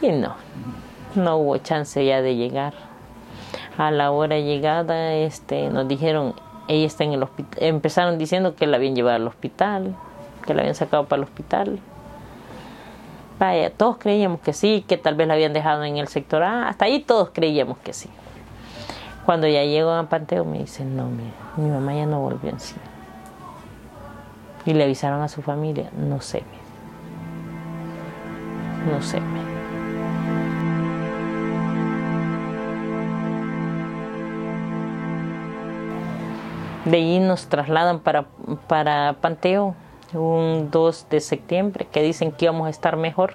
Y 0.00 0.12
no, 0.12 0.36
no 1.16 1.38
hubo 1.38 1.58
chance 1.58 2.04
ya 2.04 2.22
de 2.22 2.36
llegar. 2.36 2.87
A 3.78 3.90
la 3.90 4.10
hora 4.10 4.38
llegada 4.38 5.14
este, 5.14 5.70
nos 5.70 5.88
dijeron, 5.88 6.34
ella 6.66 6.86
está 6.86 7.04
en 7.04 7.12
el 7.12 7.22
hospital. 7.22 7.62
Empezaron 7.62 8.18
diciendo 8.18 8.54
que 8.54 8.66
la 8.66 8.76
habían 8.76 8.94
llevado 8.94 9.16
al 9.16 9.26
hospital, 9.26 9.94
que 10.44 10.52
la 10.52 10.62
habían 10.62 10.74
sacado 10.74 11.06
para 11.06 11.22
el 11.22 11.28
hospital. 11.28 11.78
Vaya, 13.38 13.70
todos 13.70 13.98
creíamos 13.98 14.40
que 14.40 14.52
sí, 14.52 14.84
que 14.86 14.96
tal 14.96 15.14
vez 15.14 15.28
la 15.28 15.34
habían 15.34 15.52
dejado 15.52 15.84
en 15.84 15.96
el 15.96 16.08
sector 16.08 16.42
A. 16.42 16.68
Hasta 16.68 16.86
ahí 16.86 17.00
todos 17.00 17.30
creíamos 17.30 17.78
que 17.78 17.92
sí. 17.92 18.10
Cuando 19.24 19.46
ya 19.46 19.62
llego 19.62 19.90
a 19.90 20.02
Panteo 20.08 20.44
me 20.44 20.58
dicen, 20.58 20.96
no, 20.96 21.06
mi 21.56 21.70
mamá 21.70 21.94
ya 21.94 22.06
no 22.06 22.20
volvió 22.20 22.50
en 22.50 22.58
sí. 22.58 22.74
Y 24.66 24.74
le 24.74 24.84
avisaron 24.84 25.22
a 25.22 25.28
su 25.28 25.40
familia, 25.40 25.90
no 25.96 26.20
sé, 26.20 26.42
no 28.90 29.00
sé. 29.02 29.20
De 36.88 36.96
ahí 36.96 37.18
nos 37.18 37.48
trasladan 37.48 38.00
para, 38.00 38.24
para 38.66 39.16
Panteo 39.20 39.74
un 40.14 40.70
2 40.70 41.06
de 41.10 41.20
septiembre, 41.20 41.86
que 41.92 42.02
dicen 42.02 42.32
que 42.32 42.46
íbamos 42.46 42.66
a 42.66 42.70
estar 42.70 42.96
mejor. 42.96 43.34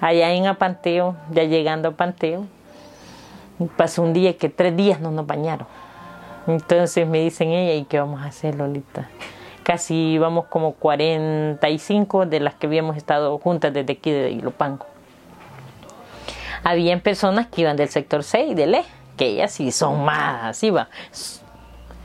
Allá 0.00 0.32
en 0.32 0.46
Apanteo, 0.46 1.16
ya 1.30 1.44
llegando 1.44 1.90
a 1.90 1.92
Panteo, 1.92 2.46
pasó 3.76 4.02
un 4.02 4.14
día 4.14 4.38
que 4.38 4.48
tres 4.48 4.74
días 4.74 5.00
no 5.00 5.10
nos 5.10 5.26
bañaron. 5.26 5.66
Entonces 6.46 7.06
me 7.06 7.20
dicen 7.20 7.50
ella, 7.50 7.74
¿y 7.74 7.84
qué 7.84 8.00
vamos 8.00 8.22
a 8.22 8.26
hacer, 8.26 8.54
Lolita? 8.54 9.10
Casi 9.62 9.94
íbamos 9.94 10.46
como 10.46 10.72
45 10.72 12.24
de 12.24 12.40
las 12.40 12.54
que 12.54 12.68
habíamos 12.68 12.96
estado 12.96 13.36
juntas 13.36 13.74
desde 13.74 13.92
aquí 13.92 14.10
de 14.10 14.30
Ilopango. 14.30 14.86
Habían 16.64 17.00
personas 17.00 17.48
que 17.48 17.60
iban 17.60 17.76
del 17.76 17.90
sector 17.90 18.22
6 18.22 18.56
de 18.56 18.66
Le, 18.66 18.84
que 19.18 19.26
ellas 19.26 19.52
sí 19.52 19.70
son 19.72 20.06
más, 20.06 20.62
iba. 20.62 20.88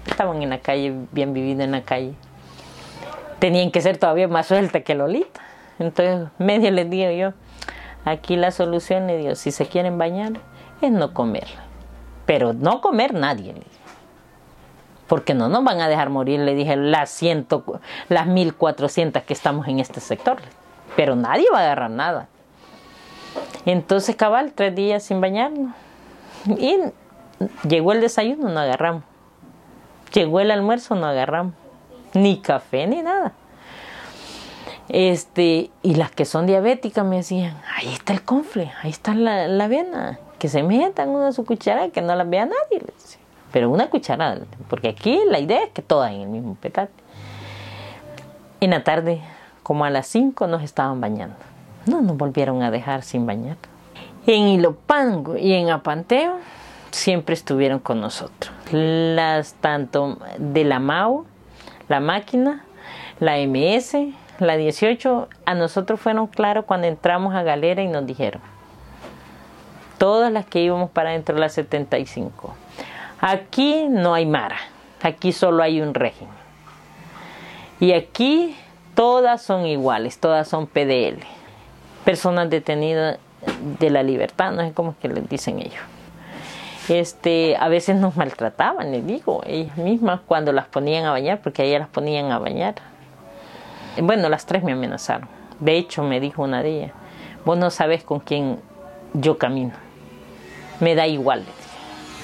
Estaban 0.07 0.41
en 0.41 0.49
la 0.49 0.59
calle, 0.59 0.93
bien 1.11 1.33
vivido 1.33 1.63
en 1.63 1.71
la 1.71 1.81
calle 1.81 2.15
tenían 3.39 3.71
que 3.71 3.81
ser 3.81 3.97
todavía 3.97 4.27
más 4.27 4.47
suelta 4.47 4.81
que 4.81 4.95
Lolita. 4.95 5.41
Entonces, 5.79 6.29
medio 6.37 6.71
les 6.71 6.89
digo 6.89 7.11
yo, 7.11 7.33
aquí 8.05 8.35
la 8.35 8.51
solución, 8.51 9.07
le 9.07 9.17
digo, 9.17 9.35
si 9.35 9.51
se 9.51 9.67
quieren 9.67 9.97
bañar, 9.97 10.33
es 10.81 10.91
no 10.91 11.13
comer. 11.13 11.47
Pero 12.25 12.53
no 12.53 12.81
comer 12.81 13.13
nadie, 13.13 13.53
Porque 15.07 15.33
no 15.33 15.49
nos 15.49 15.63
van 15.63 15.81
a 15.81 15.87
dejar 15.87 16.09
morir, 16.09 16.39
le 16.39 16.55
dije, 16.55 16.75
las, 16.75 17.09
ciento, 17.09 17.63
las 18.09 18.25
1400 18.25 19.23
que 19.23 19.33
estamos 19.33 19.67
en 19.67 19.79
este 19.79 19.99
sector. 19.99 20.37
Pero 20.95 21.15
nadie 21.15 21.45
va 21.53 21.59
a 21.59 21.63
agarrar 21.63 21.91
nada. 21.91 22.27
Entonces, 23.65 24.15
cabal, 24.15 24.53
tres 24.53 24.73
días 24.73 25.03
sin 25.03 25.21
bañarnos. 25.21 25.75
Y 26.47 26.79
llegó 27.67 27.91
el 27.91 28.01
desayuno, 28.01 28.49
no 28.49 28.59
agarramos. 28.59 29.03
Llegó 30.15 30.39
el 30.39 30.49
almuerzo, 30.49 30.95
no 30.95 31.06
agarramos 31.06 31.54
ni 32.13 32.39
café 32.39 32.88
ni 32.88 33.01
nada. 33.01 33.34
Este, 34.88 35.71
y 35.82 35.95
las 35.95 36.12
que 36.12 36.23
son 36.23 36.45
diabéticas 36.45 37.06
me 37.06 37.17
decían, 37.17 37.58
ahí 37.75 37.89
está 37.89 38.13
el 38.13 38.23
confle, 38.23 38.71
ahí 38.82 38.91
está 38.91 39.13
la, 39.13 39.47
la 39.49 39.65
avena, 39.65 40.19
que 40.39 40.47
se 40.47 40.63
metan 40.63 41.10
una 41.10 41.34
su 41.34 41.43
cuchara 41.43 41.89
que 41.89 42.01
no 42.01 42.15
la 42.15 42.23
vea 42.23 42.45
nadie. 42.45 42.82
Pero 43.51 43.69
una 43.69 43.89
cucharada, 43.89 44.45
porque 44.69 44.88
aquí 44.88 45.19
la 45.28 45.39
idea 45.39 45.63
es 45.63 45.69
que 45.71 45.82
todas 45.82 46.12
en 46.13 46.21
el 46.21 46.30
mismo 46.30 46.56
petate. 46.56 46.93
En 48.62 48.69
la 48.69 48.86
tarde, 48.86 49.21
como 49.63 49.84
a 49.84 49.89
las 49.89 50.08
5, 50.08 50.47
nos 50.47 50.63
estaban 50.63 51.01
bañando. 51.01 51.36
No 51.88 52.01
nos 52.01 52.15
volvieron 52.15 52.63
a 52.63 52.71
dejar 52.71 53.04
sin 53.04 53.25
bañar. 53.25 53.58
En 54.28 54.47
Ilopango 54.47 55.38
y 55.38 55.54
en 55.54 55.69
Apanteo 55.69 56.38
siempre 56.95 57.34
estuvieron 57.34 57.79
con 57.79 58.01
nosotros. 58.01 58.53
Las 58.71 59.53
tanto 59.55 60.17
de 60.38 60.63
la 60.63 60.79
MAU 60.79 61.25
la 61.88 61.99
máquina, 61.99 62.63
la 63.19 63.38
MS, 63.38 63.95
la 64.39 64.58
18, 64.58 65.29
a 65.45 65.53
nosotros 65.53 65.99
fueron 65.99 66.27
claros 66.27 66.65
cuando 66.65 66.88
entramos 66.88 67.36
a 67.36 67.43
Galera 67.43 67.81
y 67.84 67.88
nos 67.88 68.05
dijeron, 68.05 68.41
todas 69.97 70.31
las 70.31 70.45
que 70.45 70.62
íbamos 70.62 70.89
para 70.89 71.12
dentro 71.12 71.36
de 71.36 71.41
la 71.41 71.49
75, 71.49 72.55
aquí 73.21 73.86
no 73.89 74.13
hay 74.13 74.25
Mara, 74.25 74.58
aquí 75.01 75.31
solo 75.31 75.63
hay 75.63 75.81
un 75.81 75.93
régimen. 75.93 76.34
Y 77.79 77.91
aquí 77.91 78.55
todas 78.95 79.41
son 79.41 79.65
iguales, 79.65 80.19
todas 80.19 80.47
son 80.47 80.65
PDL, 80.65 81.19
personas 82.03 82.49
detenidas 82.49 83.19
de 83.79 83.89
la 83.89 84.01
libertad, 84.01 84.51
no 84.53 84.63
sé 84.63 84.73
cómo 84.73 84.91
es 84.91 84.97
que 84.97 85.10
les 85.10 85.29
dicen 85.29 85.60
ellos 85.60 85.84
este, 86.89 87.58
a 87.58 87.67
veces 87.67 87.95
nos 87.95 88.15
maltrataban, 88.15 88.91
les 88.91 89.06
digo, 89.06 89.41
ellas 89.45 89.78
mismas 89.78 90.21
cuando 90.26 90.52
las 90.52 90.67
ponían 90.67 91.06
a 91.06 91.12
bañar, 91.12 91.41
porque 91.41 91.63
ellas 91.63 91.80
las 91.82 91.89
ponían 91.89 92.32
a 92.32 92.39
bañar. 92.39 92.76
Bueno, 94.02 94.30
las 94.30 94.45
tres 94.45 94.63
me 94.63 94.74
amenazaron. 94.74 95.28
De 95.60 95.78
hecho, 95.78 96.04
me 96.04 96.19
dijo 96.19 96.43
una 96.43 96.62
de 96.62 96.69
ellas, 96.69 96.91
vos 97.45 97.58
no 97.58 97.69
sabes 97.69 98.04
con 98.04 98.19
quién 98.19 98.60
yo 99.13 99.38
camino. 99.38 99.74
Me 100.80 100.95
da 100.95 101.08
igual 101.08 101.43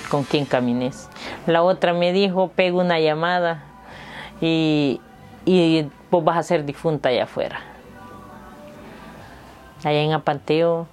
con 0.10 0.26
quién 0.26 0.46
camines. 0.46 1.10
La 1.48 1.64
otra 1.64 1.94
me 1.94 2.12
dijo, 2.12 2.50
pego 2.50 2.82
una 2.82 3.00
llamada 3.00 3.64
y, 4.42 5.00
y 5.46 5.88
vos 6.12 6.24
vas 6.24 6.38
a 6.38 6.44
ser 6.44 6.66
difunta 6.66 7.10
allá 7.10 7.24
afuera. 7.24 7.62
Allá 9.84 10.02
en 10.02 10.12
Apanteo 10.12 10.88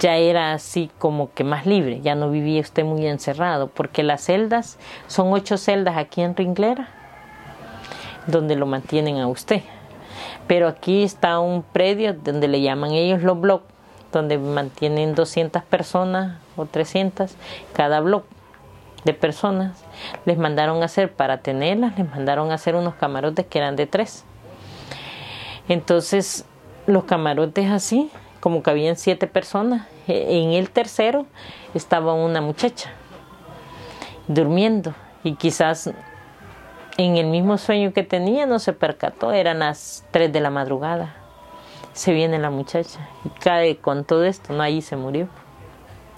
ya 0.00 0.16
era 0.16 0.52
así 0.52 0.90
como 0.98 1.32
que 1.32 1.44
más 1.44 1.66
libre, 1.66 2.00
ya 2.00 2.14
no 2.14 2.30
vivía 2.30 2.60
usted 2.60 2.84
muy 2.84 3.06
encerrado, 3.06 3.68
porque 3.68 4.02
las 4.02 4.24
celdas 4.24 4.78
son 5.06 5.32
ocho 5.32 5.56
celdas 5.56 5.96
aquí 5.96 6.22
en 6.22 6.36
Ringlera, 6.36 6.88
donde 8.26 8.56
lo 8.56 8.66
mantienen 8.66 9.18
a 9.18 9.28
usted. 9.28 9.62
Pero 10.46 10.68
aquí 10.68 11.02
está 11.02 11.38
un 11.38 11.62
predio 11.62 12.14
donde 12.14 12.48
le 12.48 12.60
llaman 12.60 12.92
ellos 12.92 13.22
los 13.22 13.40
blogs, 13.40 13.64
donde 14.12 14.38
mantienen 14.38 15.14
200 15.14 15.62
personas 15.64 16.38
o 16.56 16.66
300 16.66 17.34
cada 17.72 18.00
blog 18.00 18.24
de 19.04 19.14
personas. 19.14 19.84
Les 20.24 20.38
mandaron 20.38 20.82
a 20.82 20.86
hacer, 20.86 21.12
para 21.12 21.38
tenerlas, 21.38 21.96
les 21.98 22.08
mandaron 22.08 22.50
a 22.50 22.54
hacer 22.54 22.74
unos 22.74 22.94
camarotes 22.94 23.46
que 23.46 23.58
eran 23.58 23.76
de 23.76 23.86
tres. 23.86 24.24
Entonces, 25.68 26.44
los 26.86 27.04
camarotes 27.04 27.70
así 27.70 28.10
como 28.42 28.64
que 28.64 28.70
habían 28.70 28.96
siete 28.96 29.28
personas. 29.28 29.86
E, 30.08 30.42
en 30.42 30.50
el 30.50 30.68
tercero 30.70 31.26
estaba 31.74 32.12
una 32.12 32.40
muchacha 32.40 32.90
durmiendo 34.26 34.94
y 35.22 35.36
quizás 35.36 35.90
en 36.96 37.16
el 37.16 37.26
mismo 37.26 37.56
sueño 37.56 37.92
que 37.92 38.02
tenía 38.02 38.44
no 38.46 38.58
se 38.58 38.72
percató, 38.72 39.30
eran 39.30 39.60
las 39.60 40.04
tres 40.10 40.32
de 40.32 40.40
la 40.40 40.50
madrugada. 40.50 41.14
Se 41.92 42.12
viene 42.12 42.40
la 42.40 42.50
muchacha 42.50 43.08
y 43.24 43.28
cae 43.28 43.76
con 43.76 44.04
todo 44.04 44.24
esto, 44.24 44.52
no 44.52 44.62
ahí 44.62 44.82
se 44.82 44.96
murió 44.96 45.28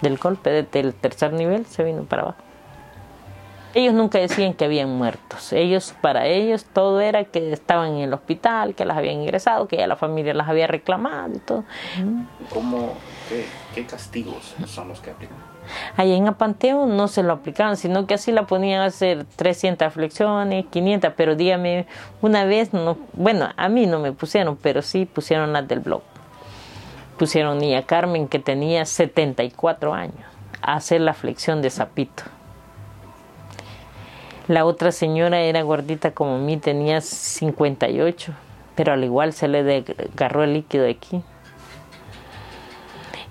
del 0.00 0.16
golpe 0.16 0.66
del 0.70 0.94
tercer 0.94 1.34
nivel, 1.34 1.66
se 1.66 1.84
vino 1.84 2.04
para 2.04 2.22
abajo. 2.22 2.43
Ellos 3.74 3.92
nunca 3.92 4.20
decían 4.20 4.54
que 4.54 4.64
habían 4.64 4.96
muertos. 4.96 5.52
Ellos, 5.52 5.94
para 6.00 6.26
ellos, 6.26 6.64
todo 6.64 7.00
era 7.00 7.24
que 7.24 7.52
estaban 7.52 7.94
en 7.94 8.02
el 8.02 8.14
hospital, 8.14 8.76
que 8.76 8.84
las 8.84 8.96
habían 8.96 9.16
ingresado, 9.20 9.66
que 9.66 9.76
ya 9.76 9.88
la 9.88 9.96
familia 9.96 10.32
las 10.32 10.48
había 10.48 10.68
reclamado 10.68 11.34
y 11.34 11.38
todo. 11.40 11.64
¿Cómo, 12.50 12.94
qué, 13.74 13.84
castigos 13.84 14.54
son 14.66 14.88
los 14.88 15.00
que 15.00 15.10
aplican? 15.10 15.36
Allá 15.96 16.14
en 16.14 16.28
Apanteo 16.28 16.86
no 16.86 17.08
se 17.08 17.24
lo 17.24 17.32
aplicaban, 17.32 17.76
sino 17.76 18.06
que 18.06 18.14
así 18.14 18.30
la 18.30 18.46
ponían 18.46 18.82
a 18.82 18.86
hacer 18.86 19.24
300 19.36 19.92
flexiones, 19.92 20.66
500, 20.70 21.12
pero 21.16 21.34
dígame, 21.34 21.86
una 22.20 22.44
vez, 22.44 22.72
no, 22.72 22.96
bueno, 23.14 23.48
a 23.56 23.68
mí 23.68 23.86
no 23.86 23.98
me 23.98 24.12
pusieron, 24.12 24.56
pero 24.56 24.82
sí 24.82 25.04
pusieron 25.04 25.52
las 25.52 25.66
del 25.66 25.80
blog. 25.80 26.02
Pusieron 27.18 27.60
a 27.74 27.82
Carmen, 27.82 28.28
que 28.28 28.38
tenía 28.38 28.84
74 28.84 29.94
años, 29.94 30.26
a 30.62 30.74
hacer 30.74 31.00
la 31.00 31.14
flexión 31.14 31.62
de 31.62 31.70
sapito. 31.70 32.24
La 34.46 34.66
otra 34.66 34.92
señora 34.92 35.40
era 35.40 35.62
gordita 35.62 36.10
como 36.10 36.38
mí, 36.38 36.58
tenía 36.58 37.00
58, 37.00 38.34
pero 38.74 38.92
al 38.92 39.02
igual 39.02 39.32
se 39.32 39.48
le 39.48 39.84
agarró 40.14 40.44
el 40.44 40.52
líquido 40.52 40.86
aquí. 40.86 41.22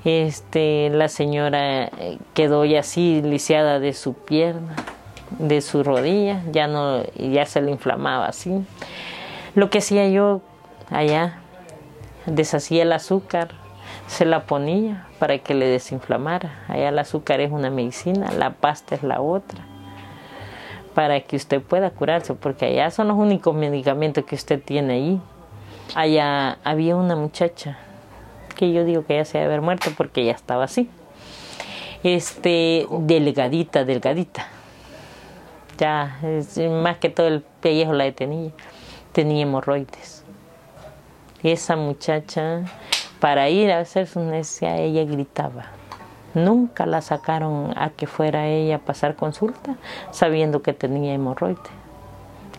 Este, 0.05 0.89
la 0.89 1.09
señora 1.09 1.85
eh, 1.85 2.17
quedó 2.33 2.65
ya 2.65 2.79
así 2.79 3.21
lisiada 3.21 3.79
de 3.79 3.93
su 3.93 4.15
pierna, 4.15 4.75
de 5.37 5.61
su 5.61 5.83
rodilla, 5.83 6.41
ya 6.51 6.65
no, 6.65 7.03
ya 7.13 7.45
se 7.45 7.61
le 7.61 7.69
inflamaba 7.69 8.25
así. 8.25 8.65
Lo 9.53 9.69
que 9.69 9.77
hacía 9.77 10.09
yo 10.09 10.41
allá, 10.89 11.37
deshacía 12.25 12.81
el 12.81 12.91
azúcar, 12.91 13.49
se 14.07 14.25
la 14.25 14.47
ponía 14.47 15.05
para 15.19 15.37
que 15.37 15.53
le 15.53 15.67
desinflamara. 15.67 16.63
Allá 16.67 16.89
el 16.89 16.97
azúcar 16.97 17.39
es 17.39 17.51
una 17.51 17.69
medicina, 17.69 18.31
la 18.31 18.49
pasta 18.49 18.95
es 18.95 19.03
la 19.03 19.21
otra 19.21 19.72
para 20.93 21.21
que 21.21 21.35
usted 21.35 21.61
pueda 21.61 21.89
curarse, 21.89 22.33
porque 22.33 22.65
allá 22.65 22.91
son 22.91 23.07
los 23.07 23.17
únicos 23.17 23.55
medicamentos 23.55 24.23
que 24.25 24.35
usted 24.35 24.61
tiene 24.61 24.93
ahí. 24.93 25.21
Allá 25.95 26.57
había 26.63 26.95
una 26.95 27.15
muchacha, 27.15 27.77
que 28.55 28.71
yo 28.71 28.85
digo 28.85 29.05
que 29.05 29.15
ella 29.15 29.25
se 29.25 29.37
debe 29.37 29.51
haber 29.51 29.61
muerto 29.61 29.91
porque 29.97 30.21
ella 30.21 30.33
estaba 30.33 30.65
así. 30.65 30.89
Este, 32.03 32.87
delgadita, 32.89 33.85
delgadita. 33.85 34.47
Ya, 35.77 36.19
más 36.81 36.97
que 36.97 37.09
todo 37.09 37.27
el 37.27 37.41
pellejo 37.61 37.93
la 37.93 38.03
detenía. 38.03 38.51
Tenía 39.11 39.43
hemorroides. 39.43 40.23
Esa 41.41 41.75
muchacha, 41.75 42.61
para 43.19 43.49
ir 43.49 43.71
a 43.71 43.79
hacer 43.79 44.07
su 44.07 44.19
necesidades, 44.19 44.81
ella 44.81 45.03
gritaba. 45.05 45.71
Nunca 46.33 46.85
la 46.85 47.01
sacaron 47.01 47.73
a 47.77 47.89
que 47.89 48.07
fuera 48.07 48.47
ella 48.47 48.77
a 48.77 48.79
pasar 48.79 49.15
consulta 49.15 49.75
sabiendo 50.11 50.61
que 50.63 50.73
tenía 50.73 51.13
hemorroides 51.13 51.83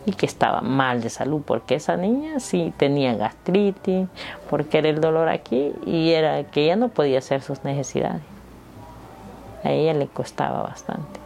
y 0.07 0.13
que 0.13 0.27
estaba 0.27 0.61
mal 0.61 1.03
de 1.03 1.11
salud, 1.11 1.43
porque 1.45 1.75
esa 1.77 1.97
niña 1.97 2.39
sí 2.39 2.73
tenía 2.77 3.15
gastritis, 3.15 4.07
porque 4.51 4.79
era 4.79 4.91
el 4.91 5.01
dolor 5.01 5.29
aquí 5.29 5.73
y 5.87 6.11
era 6.11 6.45
que 6.45 6.65
ella 6.65 6.77
no 6.77 6.89
podía 6.89 7.19
hacer 7.19 7.41
sus 7.41 7.65
necesidades. 7.65 8.23
A 9.65 9.73
ella 9.73 9.95
le 9.95 10.07
costaba 10.07 10.63
bastante. 10.63 11.21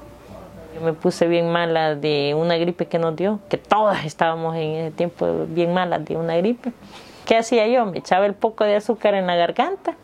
Yo 0.74 0.80
me 0.80 0.92
puse 0.92 1.26
bien 1.26 1.50
mala 1.50 1.96
de 1.96 2.36
una 2.38 2.56
gripe 2.56 2.86
que 2.86 3.00
nos 3.00 3.16
dio, 3.16 3.40
que 3.48 3.58
todas 3.58 4.04
estábamos 4.04 4.54
en 4.54 4.76
ese 4.76 4.90
tiempo 4.92 5.26
bien 5.48 5.74
malas 5.74 6.04
de 6.04 6.16
una 6.16 6.36
gripe. 6.36 6.72
¿Qué 7.26 7.36
hacía 7.36 7.66
yo? 7.66 7.84
Me 7.84 7.98
echaba 7.98 8.26
el 8.26 8.34
poco 8.34 8.64
de 8.64 8.76
azúcar 8.76 9.14
en 9.14 9.26
la 9.26 9.34
garganta 9.34 9.96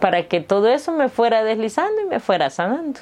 para 0.00 0.28
que 0.28 0.40
todo 0.40 0.68
eso 0.68 0.92
me 0.92 1.08
fuera 1.08 1.44
deslizando 1.44 2.02
y 2.02 2.06
me 2.06 2.20
fuera 2.20 2.50
sanando. 2.50 3.00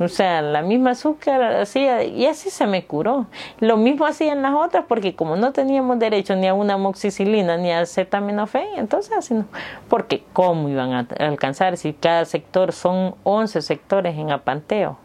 O 0.00 0.08
sea, 0.08 0.42
la 0.42 0.62
misma 0.62 0.90
azúcar 0.90 1.40
hacía 1.60 2.02
y 2.02 2.26
así 2.26 2.50
se 2.50 2.66
me 2.66 2.84
curó. 2.84 3.26
Lo 3.60 3.76
mismo 3.76 4.06
hacían 4.06 4.42
las 4.42 4.52
otras 4.52 4.86
porque 4.88 5.14
como 5.14 5.36
no 5.36 5.52
teníamos 5.52 6.00
derecho 6.00 6.34
ni 6.34 6.48
a 6.48 6.54
una 6.54 6.76
moxicilina 6.76 7.56
ni 7.56 7.70
a 7.70 7.80
acetaminofén, 7.80 8.66
entonces 8.76 9.16
así 9.16 9.34
no. 9.34 9.44
Porque 9.88 10.24
¿cómo 10.32 10.68
iban 10.68 10.92
a 10.92 11.06
alcanzar 11.20 11.76
si 11.76 11.92
cada 11.92 12.24
sector 12.24 12.72
son 12.72 13.14
11 13.22 13.62
sectores 13.62 14.18
en 14.18 14.32
apanteo? 14.32 14.98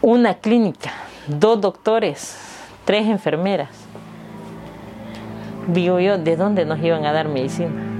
Una 0.00 0.34
clínica, 0.34 0.92
dos 1.26 1.60
doctores, 1.60 2.38
tres 2.86 3.06
enfermeras. 3.06 3.68
Digo 5.66 6.00
yo, 6.00 6.16
¿de 6.16 6.36
dónde 6.36 6.64
nos 6.64 6.78
iban 6.82 7.04
a 7.04 7.12
dar 7.12 7.28
medicina? 7.28 7.95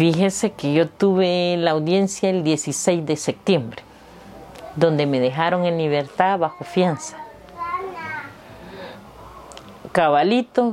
Fíjese 0.00 0.52
que 0.52 0.72
yo 0.72 0.88
tuve 0.88 1.58
la 1.58 1.72
audiencia 1.72 2.30
el 2.30 2.42
16 2.42 3.04
de 3.04 3.16
septiembre, 3.16 3.82
donde 4.74 5.04
me 5.04 5.20
dejaron 5.20 5.66
en 5.66 5.76
libertad 5.76 6.38
bajo 6.38 6.64
fianza. 6.64 7.18
Cabalito, 9.92 10.72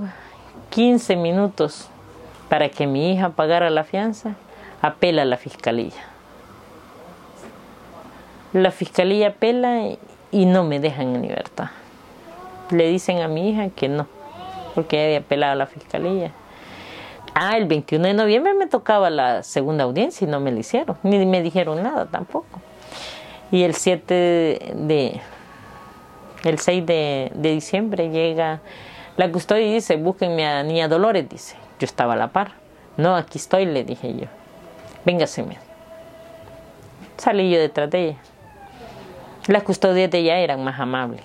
15 0.69 1.17
minutos 1.17 1.89
para 2.47 2.69
que 2.69 2.87
mi 2.87 3.11
hija 3.11 3.31
pagara 3.31 3.69
la 3.69 3.83
fianza, 3.83 4.35
apela 4.81 5.23
a 5.23 5.25
la 5.25 5.35
fiscalía. 5.35 5.91
La 8.53 8.71
fiscalía 8.71 9.27
apela 9.27 9.89
y 10.31 10.45
no 10.45 10.63
me 10.63 10.79
dejan 10.79 11.15
en 11.15 11.23
libertad. 11.23 11.71
Le 12.69 12.87
dicen 12.87 13.19
a 13.19 13.27
mi 13.27 13.49
hija 13.49 13.71
que 13.71 13.89
no, 13.89 14.07
porque 14.73 15.03
había 15.03 15.17
apelado 15.17 15.51
a 15.51 15.55
la 15.55 15.67
fiscalía. 15.67 16.31
Ah, 17.39 17.55
el 17.55 17.65
21 17.65 18.07
de 18.07 18.13
noviembre 18.15 18.55
me 18.55 18.65
tocaba 18.65 19.11
la 19.11 19.43
segunda 19.43 19.83
audiencia 19.83 20.25
y 20.25 20.27
no 20.27 20.39
me 20.39 20.51
la 20.51 20.59
hicieron, 20.59 20.97
ni 21.03 21.23
me 21.23 21.43
dijeron 21.43 21.83
nada 21.83 22.07
tampoco. 22.07 22.59
Y 23.51 23.61
el 23.61 23.75
7 23.75 24.73
de, 24.73 25.21
el 26.43 26.57
6 26.57 26.83
de, 26.87 27.31
diciembre 27.35 28.09
llega 28.09 28.61
la 29.17 29.31
custodia 29.31 29.67
y 29.67 29.73
dice, 29.75 29.97
búsquenme 29.97 30.47
a 30.47 30.63
Niña 30.63 30.87
Dolores, 30.87 31.29
dice. 31.29 31.57
Yo 31.79 31.85
estaba 31.85 32.13
a 32.13 32.15
la 32.15 32.29
par. 32.29 32.53
No, 32.97 33.15
aquí 33.15 33.37
estoy, 33.37 33.67
le 33.67 33.83
dije 33.83 34.15
yo. 34.15 34.25
Véngaseme. 35.05 35.59
Salí 37.17 37.51
yo 37.51 37.59
detrás 37.59 37.91
de 37.91 38.03
ella. 38.03 38.17
Las 39.45 39.61
custodias 39.61 40.09
de 40.09 40.17
ella 40.17 40.39
eran 40.39 40.63
más 40.63 40.79
amables, 40.79 41.21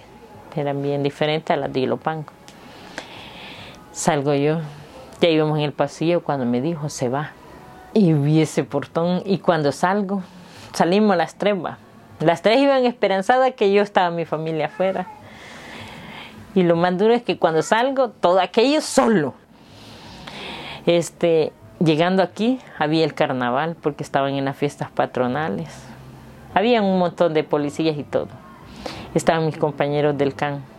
eran 0.54 0.82
bien 0.82 1.02
diferentes 1.02 1.50
a 1.50 1.56
las 1.56 1.72
de 1.72 1.80
Ilopango. 1.80 2.32
Salgo 3.92 4.34
yo, 4.34 4.58
ya 5.22 5.28
íbamos 5.28 5.56
en 5.58 5.64
el 5.64 5.72
pasillo 5.72 6.24
cuando 6.24 6.44
me 6.44 6.60
dijo, 6.60 6.88
se 6.88 7.08
va. 7.08 7.30
Y 7.94 8.12
vi 8.12 8.42
ese 8.42 8.64
portón 8.64 9.22
y 9.24 9.38
cuando 9.38 9.70
salgo, 9.70 10.24
salimos 10.72 11.16
las 11.16 11.36
tres, 11.36 11.56
Las 12.18 12.42
tres 12.42 12.58
iban 12.58 12.84
esperanzadas 12.84 13.54
que 13.54 13.72
yo 13.72 13.82
estaba 13.82 14.10
mi 14.10 14.24
familia 14.24 14.66
afuera. 14.66 15.06
Y 16.56 16.64
lo 16.64 16.74
más 16.74 16.98
duro 16.98 17.14
es 17.14 17.22
que 17.22 17.38
cuando 17.38 17.62
salgo, 17.62 18.08
todo 18.08 18.40
aquello 18.40 18.80
solo. 18.80 19.34
Este, 20.86 21.52
llegando 21.78 22.24
aquí, 22.24 22.58
había 22.76 23.04
el 23.04 23.14
carnaval 23.14 23.76
porque 23.80 24.02
estaban 24.02 24.34
en 24.34 24.44
las 24.44 24.56
fiestas 24.56 24.90
patronales. 24.90 25.68
Había 26.52 26.82
un 26.82 26.98
montón 26.98 27.32
de 27.32 27.44
policías 27.44 27.96
y 27.96 28.02
todo. 28.02 28.28
Estaban 29.14 29.46
mis 29.46 29.56
compañeros 29.56 30.18
del 30.18 30.34
CAN. 30.34 30.71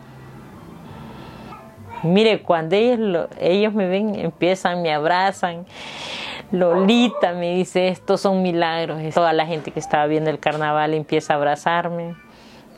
Mire, 2.04 2.42
cuando 2.42 2.76
ellos, 2.76 3.74
me 3.74 3.88
ven, 3.88 4.16
empiezan, 4.16 4.82
me 4.82 4.94
abrazan. 4.94 5.66
Lolita 6.52 7.32
me 7.34 7.56
dice, 7.56 7.88
estos 7.88 8.22
son 8.22 8.42
milagros. 8.42 9.02
Toda 9.14 9.32
la 9.32 9.46
gente 9.46 9.72
que 9.72 9.80
estaba 9.80 10.06
viendo 10.06 10.30
el 10.30 10.40
carnaval 10.40 10.94
empieza 10.94 11.34
a 11.34 11.38
abrazarme. 11.38 12.16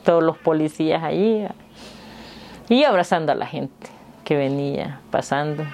Todos 0.04 0.22
los 0.22 0.38
policías 0.38 1.02
allí. 1.02 1.44
Y 2.68 2.84
abrazando 2.84 3.32
a 3.32 3.34
la 3.34 3.46
gente 3.46 3.88
que 4.24 4.36
venía 4.36 5.00
pasando. 5.10 5.64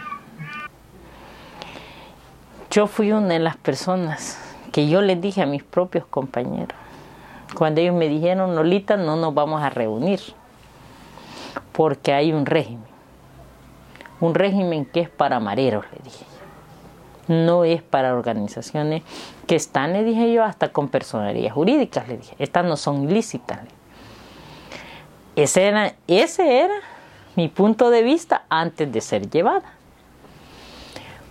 Yo 2.71 2.87
fui 2.87 3.13
una 3.13 3.29
de 3.29 3.39
las 3.39 3.59
personas 3.59 4.39
que 4.73 4.89
yo 4.89 5.03
les 5.03 5.21
dije 5.21 5.43
a 5.43 5.47
mis 5.47 5.63
propios 5.63 6.07
compañeros. 6.07 6.79
Cuando 7.55 7.83
ellos 7.83 7.95
me 7.95 8.09
dijeron, 8.09 8.57
Lolita, 8.57 8.97
no 8.97 9.17
nos 9.17 9.35
vamos 9.35 9.63
a 9.63 9.69
reunir 9.69 10.21
porque 11.73 12.15
hay 12.15 12.33
un 12.33 12.47
régimen 12.47 12.92
un 14.23 14.37
régimen 14.37 14.85
que 14.85 15.01
es 15.01 15.11
para 15.11 15.41
mareros, 15.41 15.85
le 15.93 15.99
dije 16.05 16.25
yo. 16.25 17.35
No 17.35 17.65
es 17.65 17.83
para 17.83 18.15
organizaciones 18.15 19.03
que 19.49 19.57
están, 19.57 19.93
le 19.93 20.05
dije 20.05 20.33
yo, 20.33 20.45
hasta 20.45 20.69
con 20.69 20.89
personalidades 20.89 21.53
jurídicas, 21.53 22.07
le 22.07 22.19
dije. 22.19 22.37
Estas 22.39 22.65
no 22.65 22.77
son 22.77 23.11
ilícitas. 23.11 23.59
Ese 25.35 25.65
era, 25.65 25.95
ese 26.07 26.61
era 26.61 26.75
mi 27.35 27.49
punto 27.49 27.91
de 27.91 28.05
vista 28.05 28.45
antes 28.49 28.93
de 28.93 29.01
ser 29.01 29.29
llevada. 29.29 29.73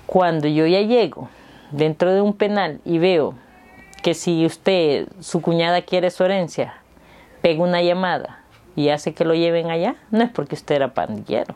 Cuando 0.05 0.49
yo 0.49 0.67
ya 0.67 0.81
llego 0.81 1.29
dentro 1.71 2.13
de 2.13 2.19
un 2.19 2.33
penal 2.33 2.81
y 2.83 2.97
veo 2.97 3.35
que 4.03 4.13
si 4.15 4.45
usted, 4.45 5.07
su 5.21 5.41
cuñada 5.41 5.83
quiere 5.83 6.11
su 6.11 6.25
herencia, 6.25 6.73
pega 7.41 7.63
una 7.63 7.81
llamada 7.81 8.39
y 8.75 8.89
hace 8.89 9.13
que 9.13 9.23
lo 9.23 9.33
lleven 9.33 9.71
allá, 9.71 9.95
no 10.09 10.23
es 10.23 10.29
porque 10.29 10.55
usted 10.55 10.75
era 10.75 10.93
pandillero. 10.93 11.55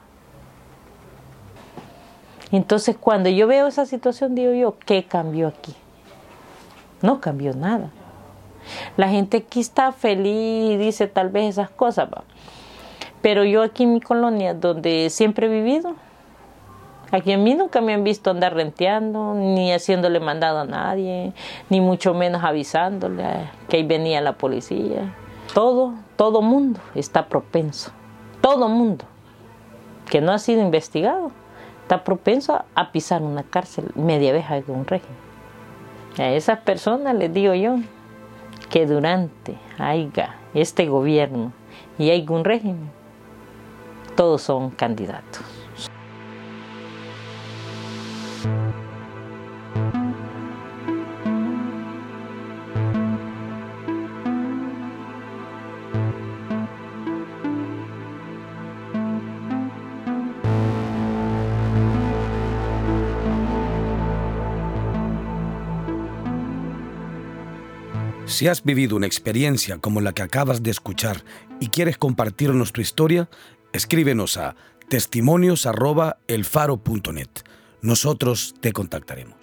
Entonces 2.51 2.95
cuando 2.99 3.29
yo 3.29 3.47
veo 3.47 3.67
esa 3.67 3.85
situación 3.85 4.35
digo 4.35 4.53
yo, 4.53 4.77
¿qué 4.85 5.03
cambió 5.03 5.47
aquí? 5.47 5.73
No 7.01 7.19
cambió 7.19 7.53
nada. 7.53 7.89
La 8.97 9.09
gente 9.09 9.37
aquí 9.37 9.59
está 9.59 9.91
feliz 9.91 10.71
y 10.71 10.77
dice 10.77 11.07
tal 11.07 11.29
vez 11.29 11.49
esas 11.49 11.69
cosas, 11.69 12.09
pero 13.21 13.43
yo 13.43 13.61
aquí 13.61 13.83
en 13.83 13.93
mi 13.93 14.01
colonia, 14.01 14.53
donde 14.53 15.09
siempre 15.09 15.47
he 15.47 15.49
vivido, 15.49 15.95
aquí 17.11 17.31
a 17.31 17.37
mí 17.37 17.53
nunca 17.53 17.81
me 17.81 17.93
han 17.93 18.03
visto 18.03 18.31
andar 18.31 18.55
renteando, 18.55 19.33
ni 19.35 19.71
haciéndole 19.71 20.19
mandado 20.19 20.59
a 20.59 20.65
nadie, 20.65 21.33
ni 21.69 21.81
mucho 21.81 22.13
menos 22.13 22.43
avisándole 22.43 23.23
que 23.69 23.77
ahí 23.77 23.83
venía 23.83 24.21
la 24.21 24.33
policía. 24.33 25.13
Todo, 25.53 25.93
todo 26.15 26.41
mundo 26.41 26.79
está 26.95 27.27
propenso, 27.27 27.91
todo 28.41 28.67
mundo 28.67 29.05
que 30.09 30.21
no 30.21 30.31
ha 30.31 30.39
sido 30.39 30.61
investigado 30.61 31.31
está 31.85 32.03
propenso 32.03 32.65
a 32.73 32.91
pisar 32.91 33.21
una 33.21 33.43
cárcel 33.43 33.91
media 33.93 34.33
vez 34.33 34.49
de 34.49 34.71
un 34.71 34.87
régimen. 34.87 35.15
A 36.17 36.29
esas 36.29 36.57
personas 36.61 37.13
les 37.13 37.31
digo 37.31 37.53
yo 37.53 37.75
que 38.71 38.87
durante 38.87 39.55
haya 39.77 40.35
este 40.55 40.87
gobierno 40.87 41.51
y 41.99 42.09
hay 42.09 42.25
un 42.27 42.43
régimen, 42.43 42.89
todos 44.15 44.41
son 44.41 44.71
candidatos. 44.71 45.43
Si 68.35 68.47
has 68.49 68.65
vivido 68.65 68.97
una 68.97 69.05
experiencia 69.05 69.77
como 69.77 70.01
la 70.01 70.11
que 70.11 70.21
acabas 70.21 70.61
de 70.61 70.69
escuchar 70.69 71.23
y 71.61 71.69
quieres 71.69 71.97
compartirnos 71.97 72.73
tu 72.73 72.81
historia, 72.81 73.29
escríbenos 73.71 74.35
a 74.35 74.57
testimonios@elfaro.net. 74.89 77.29
Nosotros 77.81 78.53
te 78.59 78.73
contactaremos. 78.73 79.37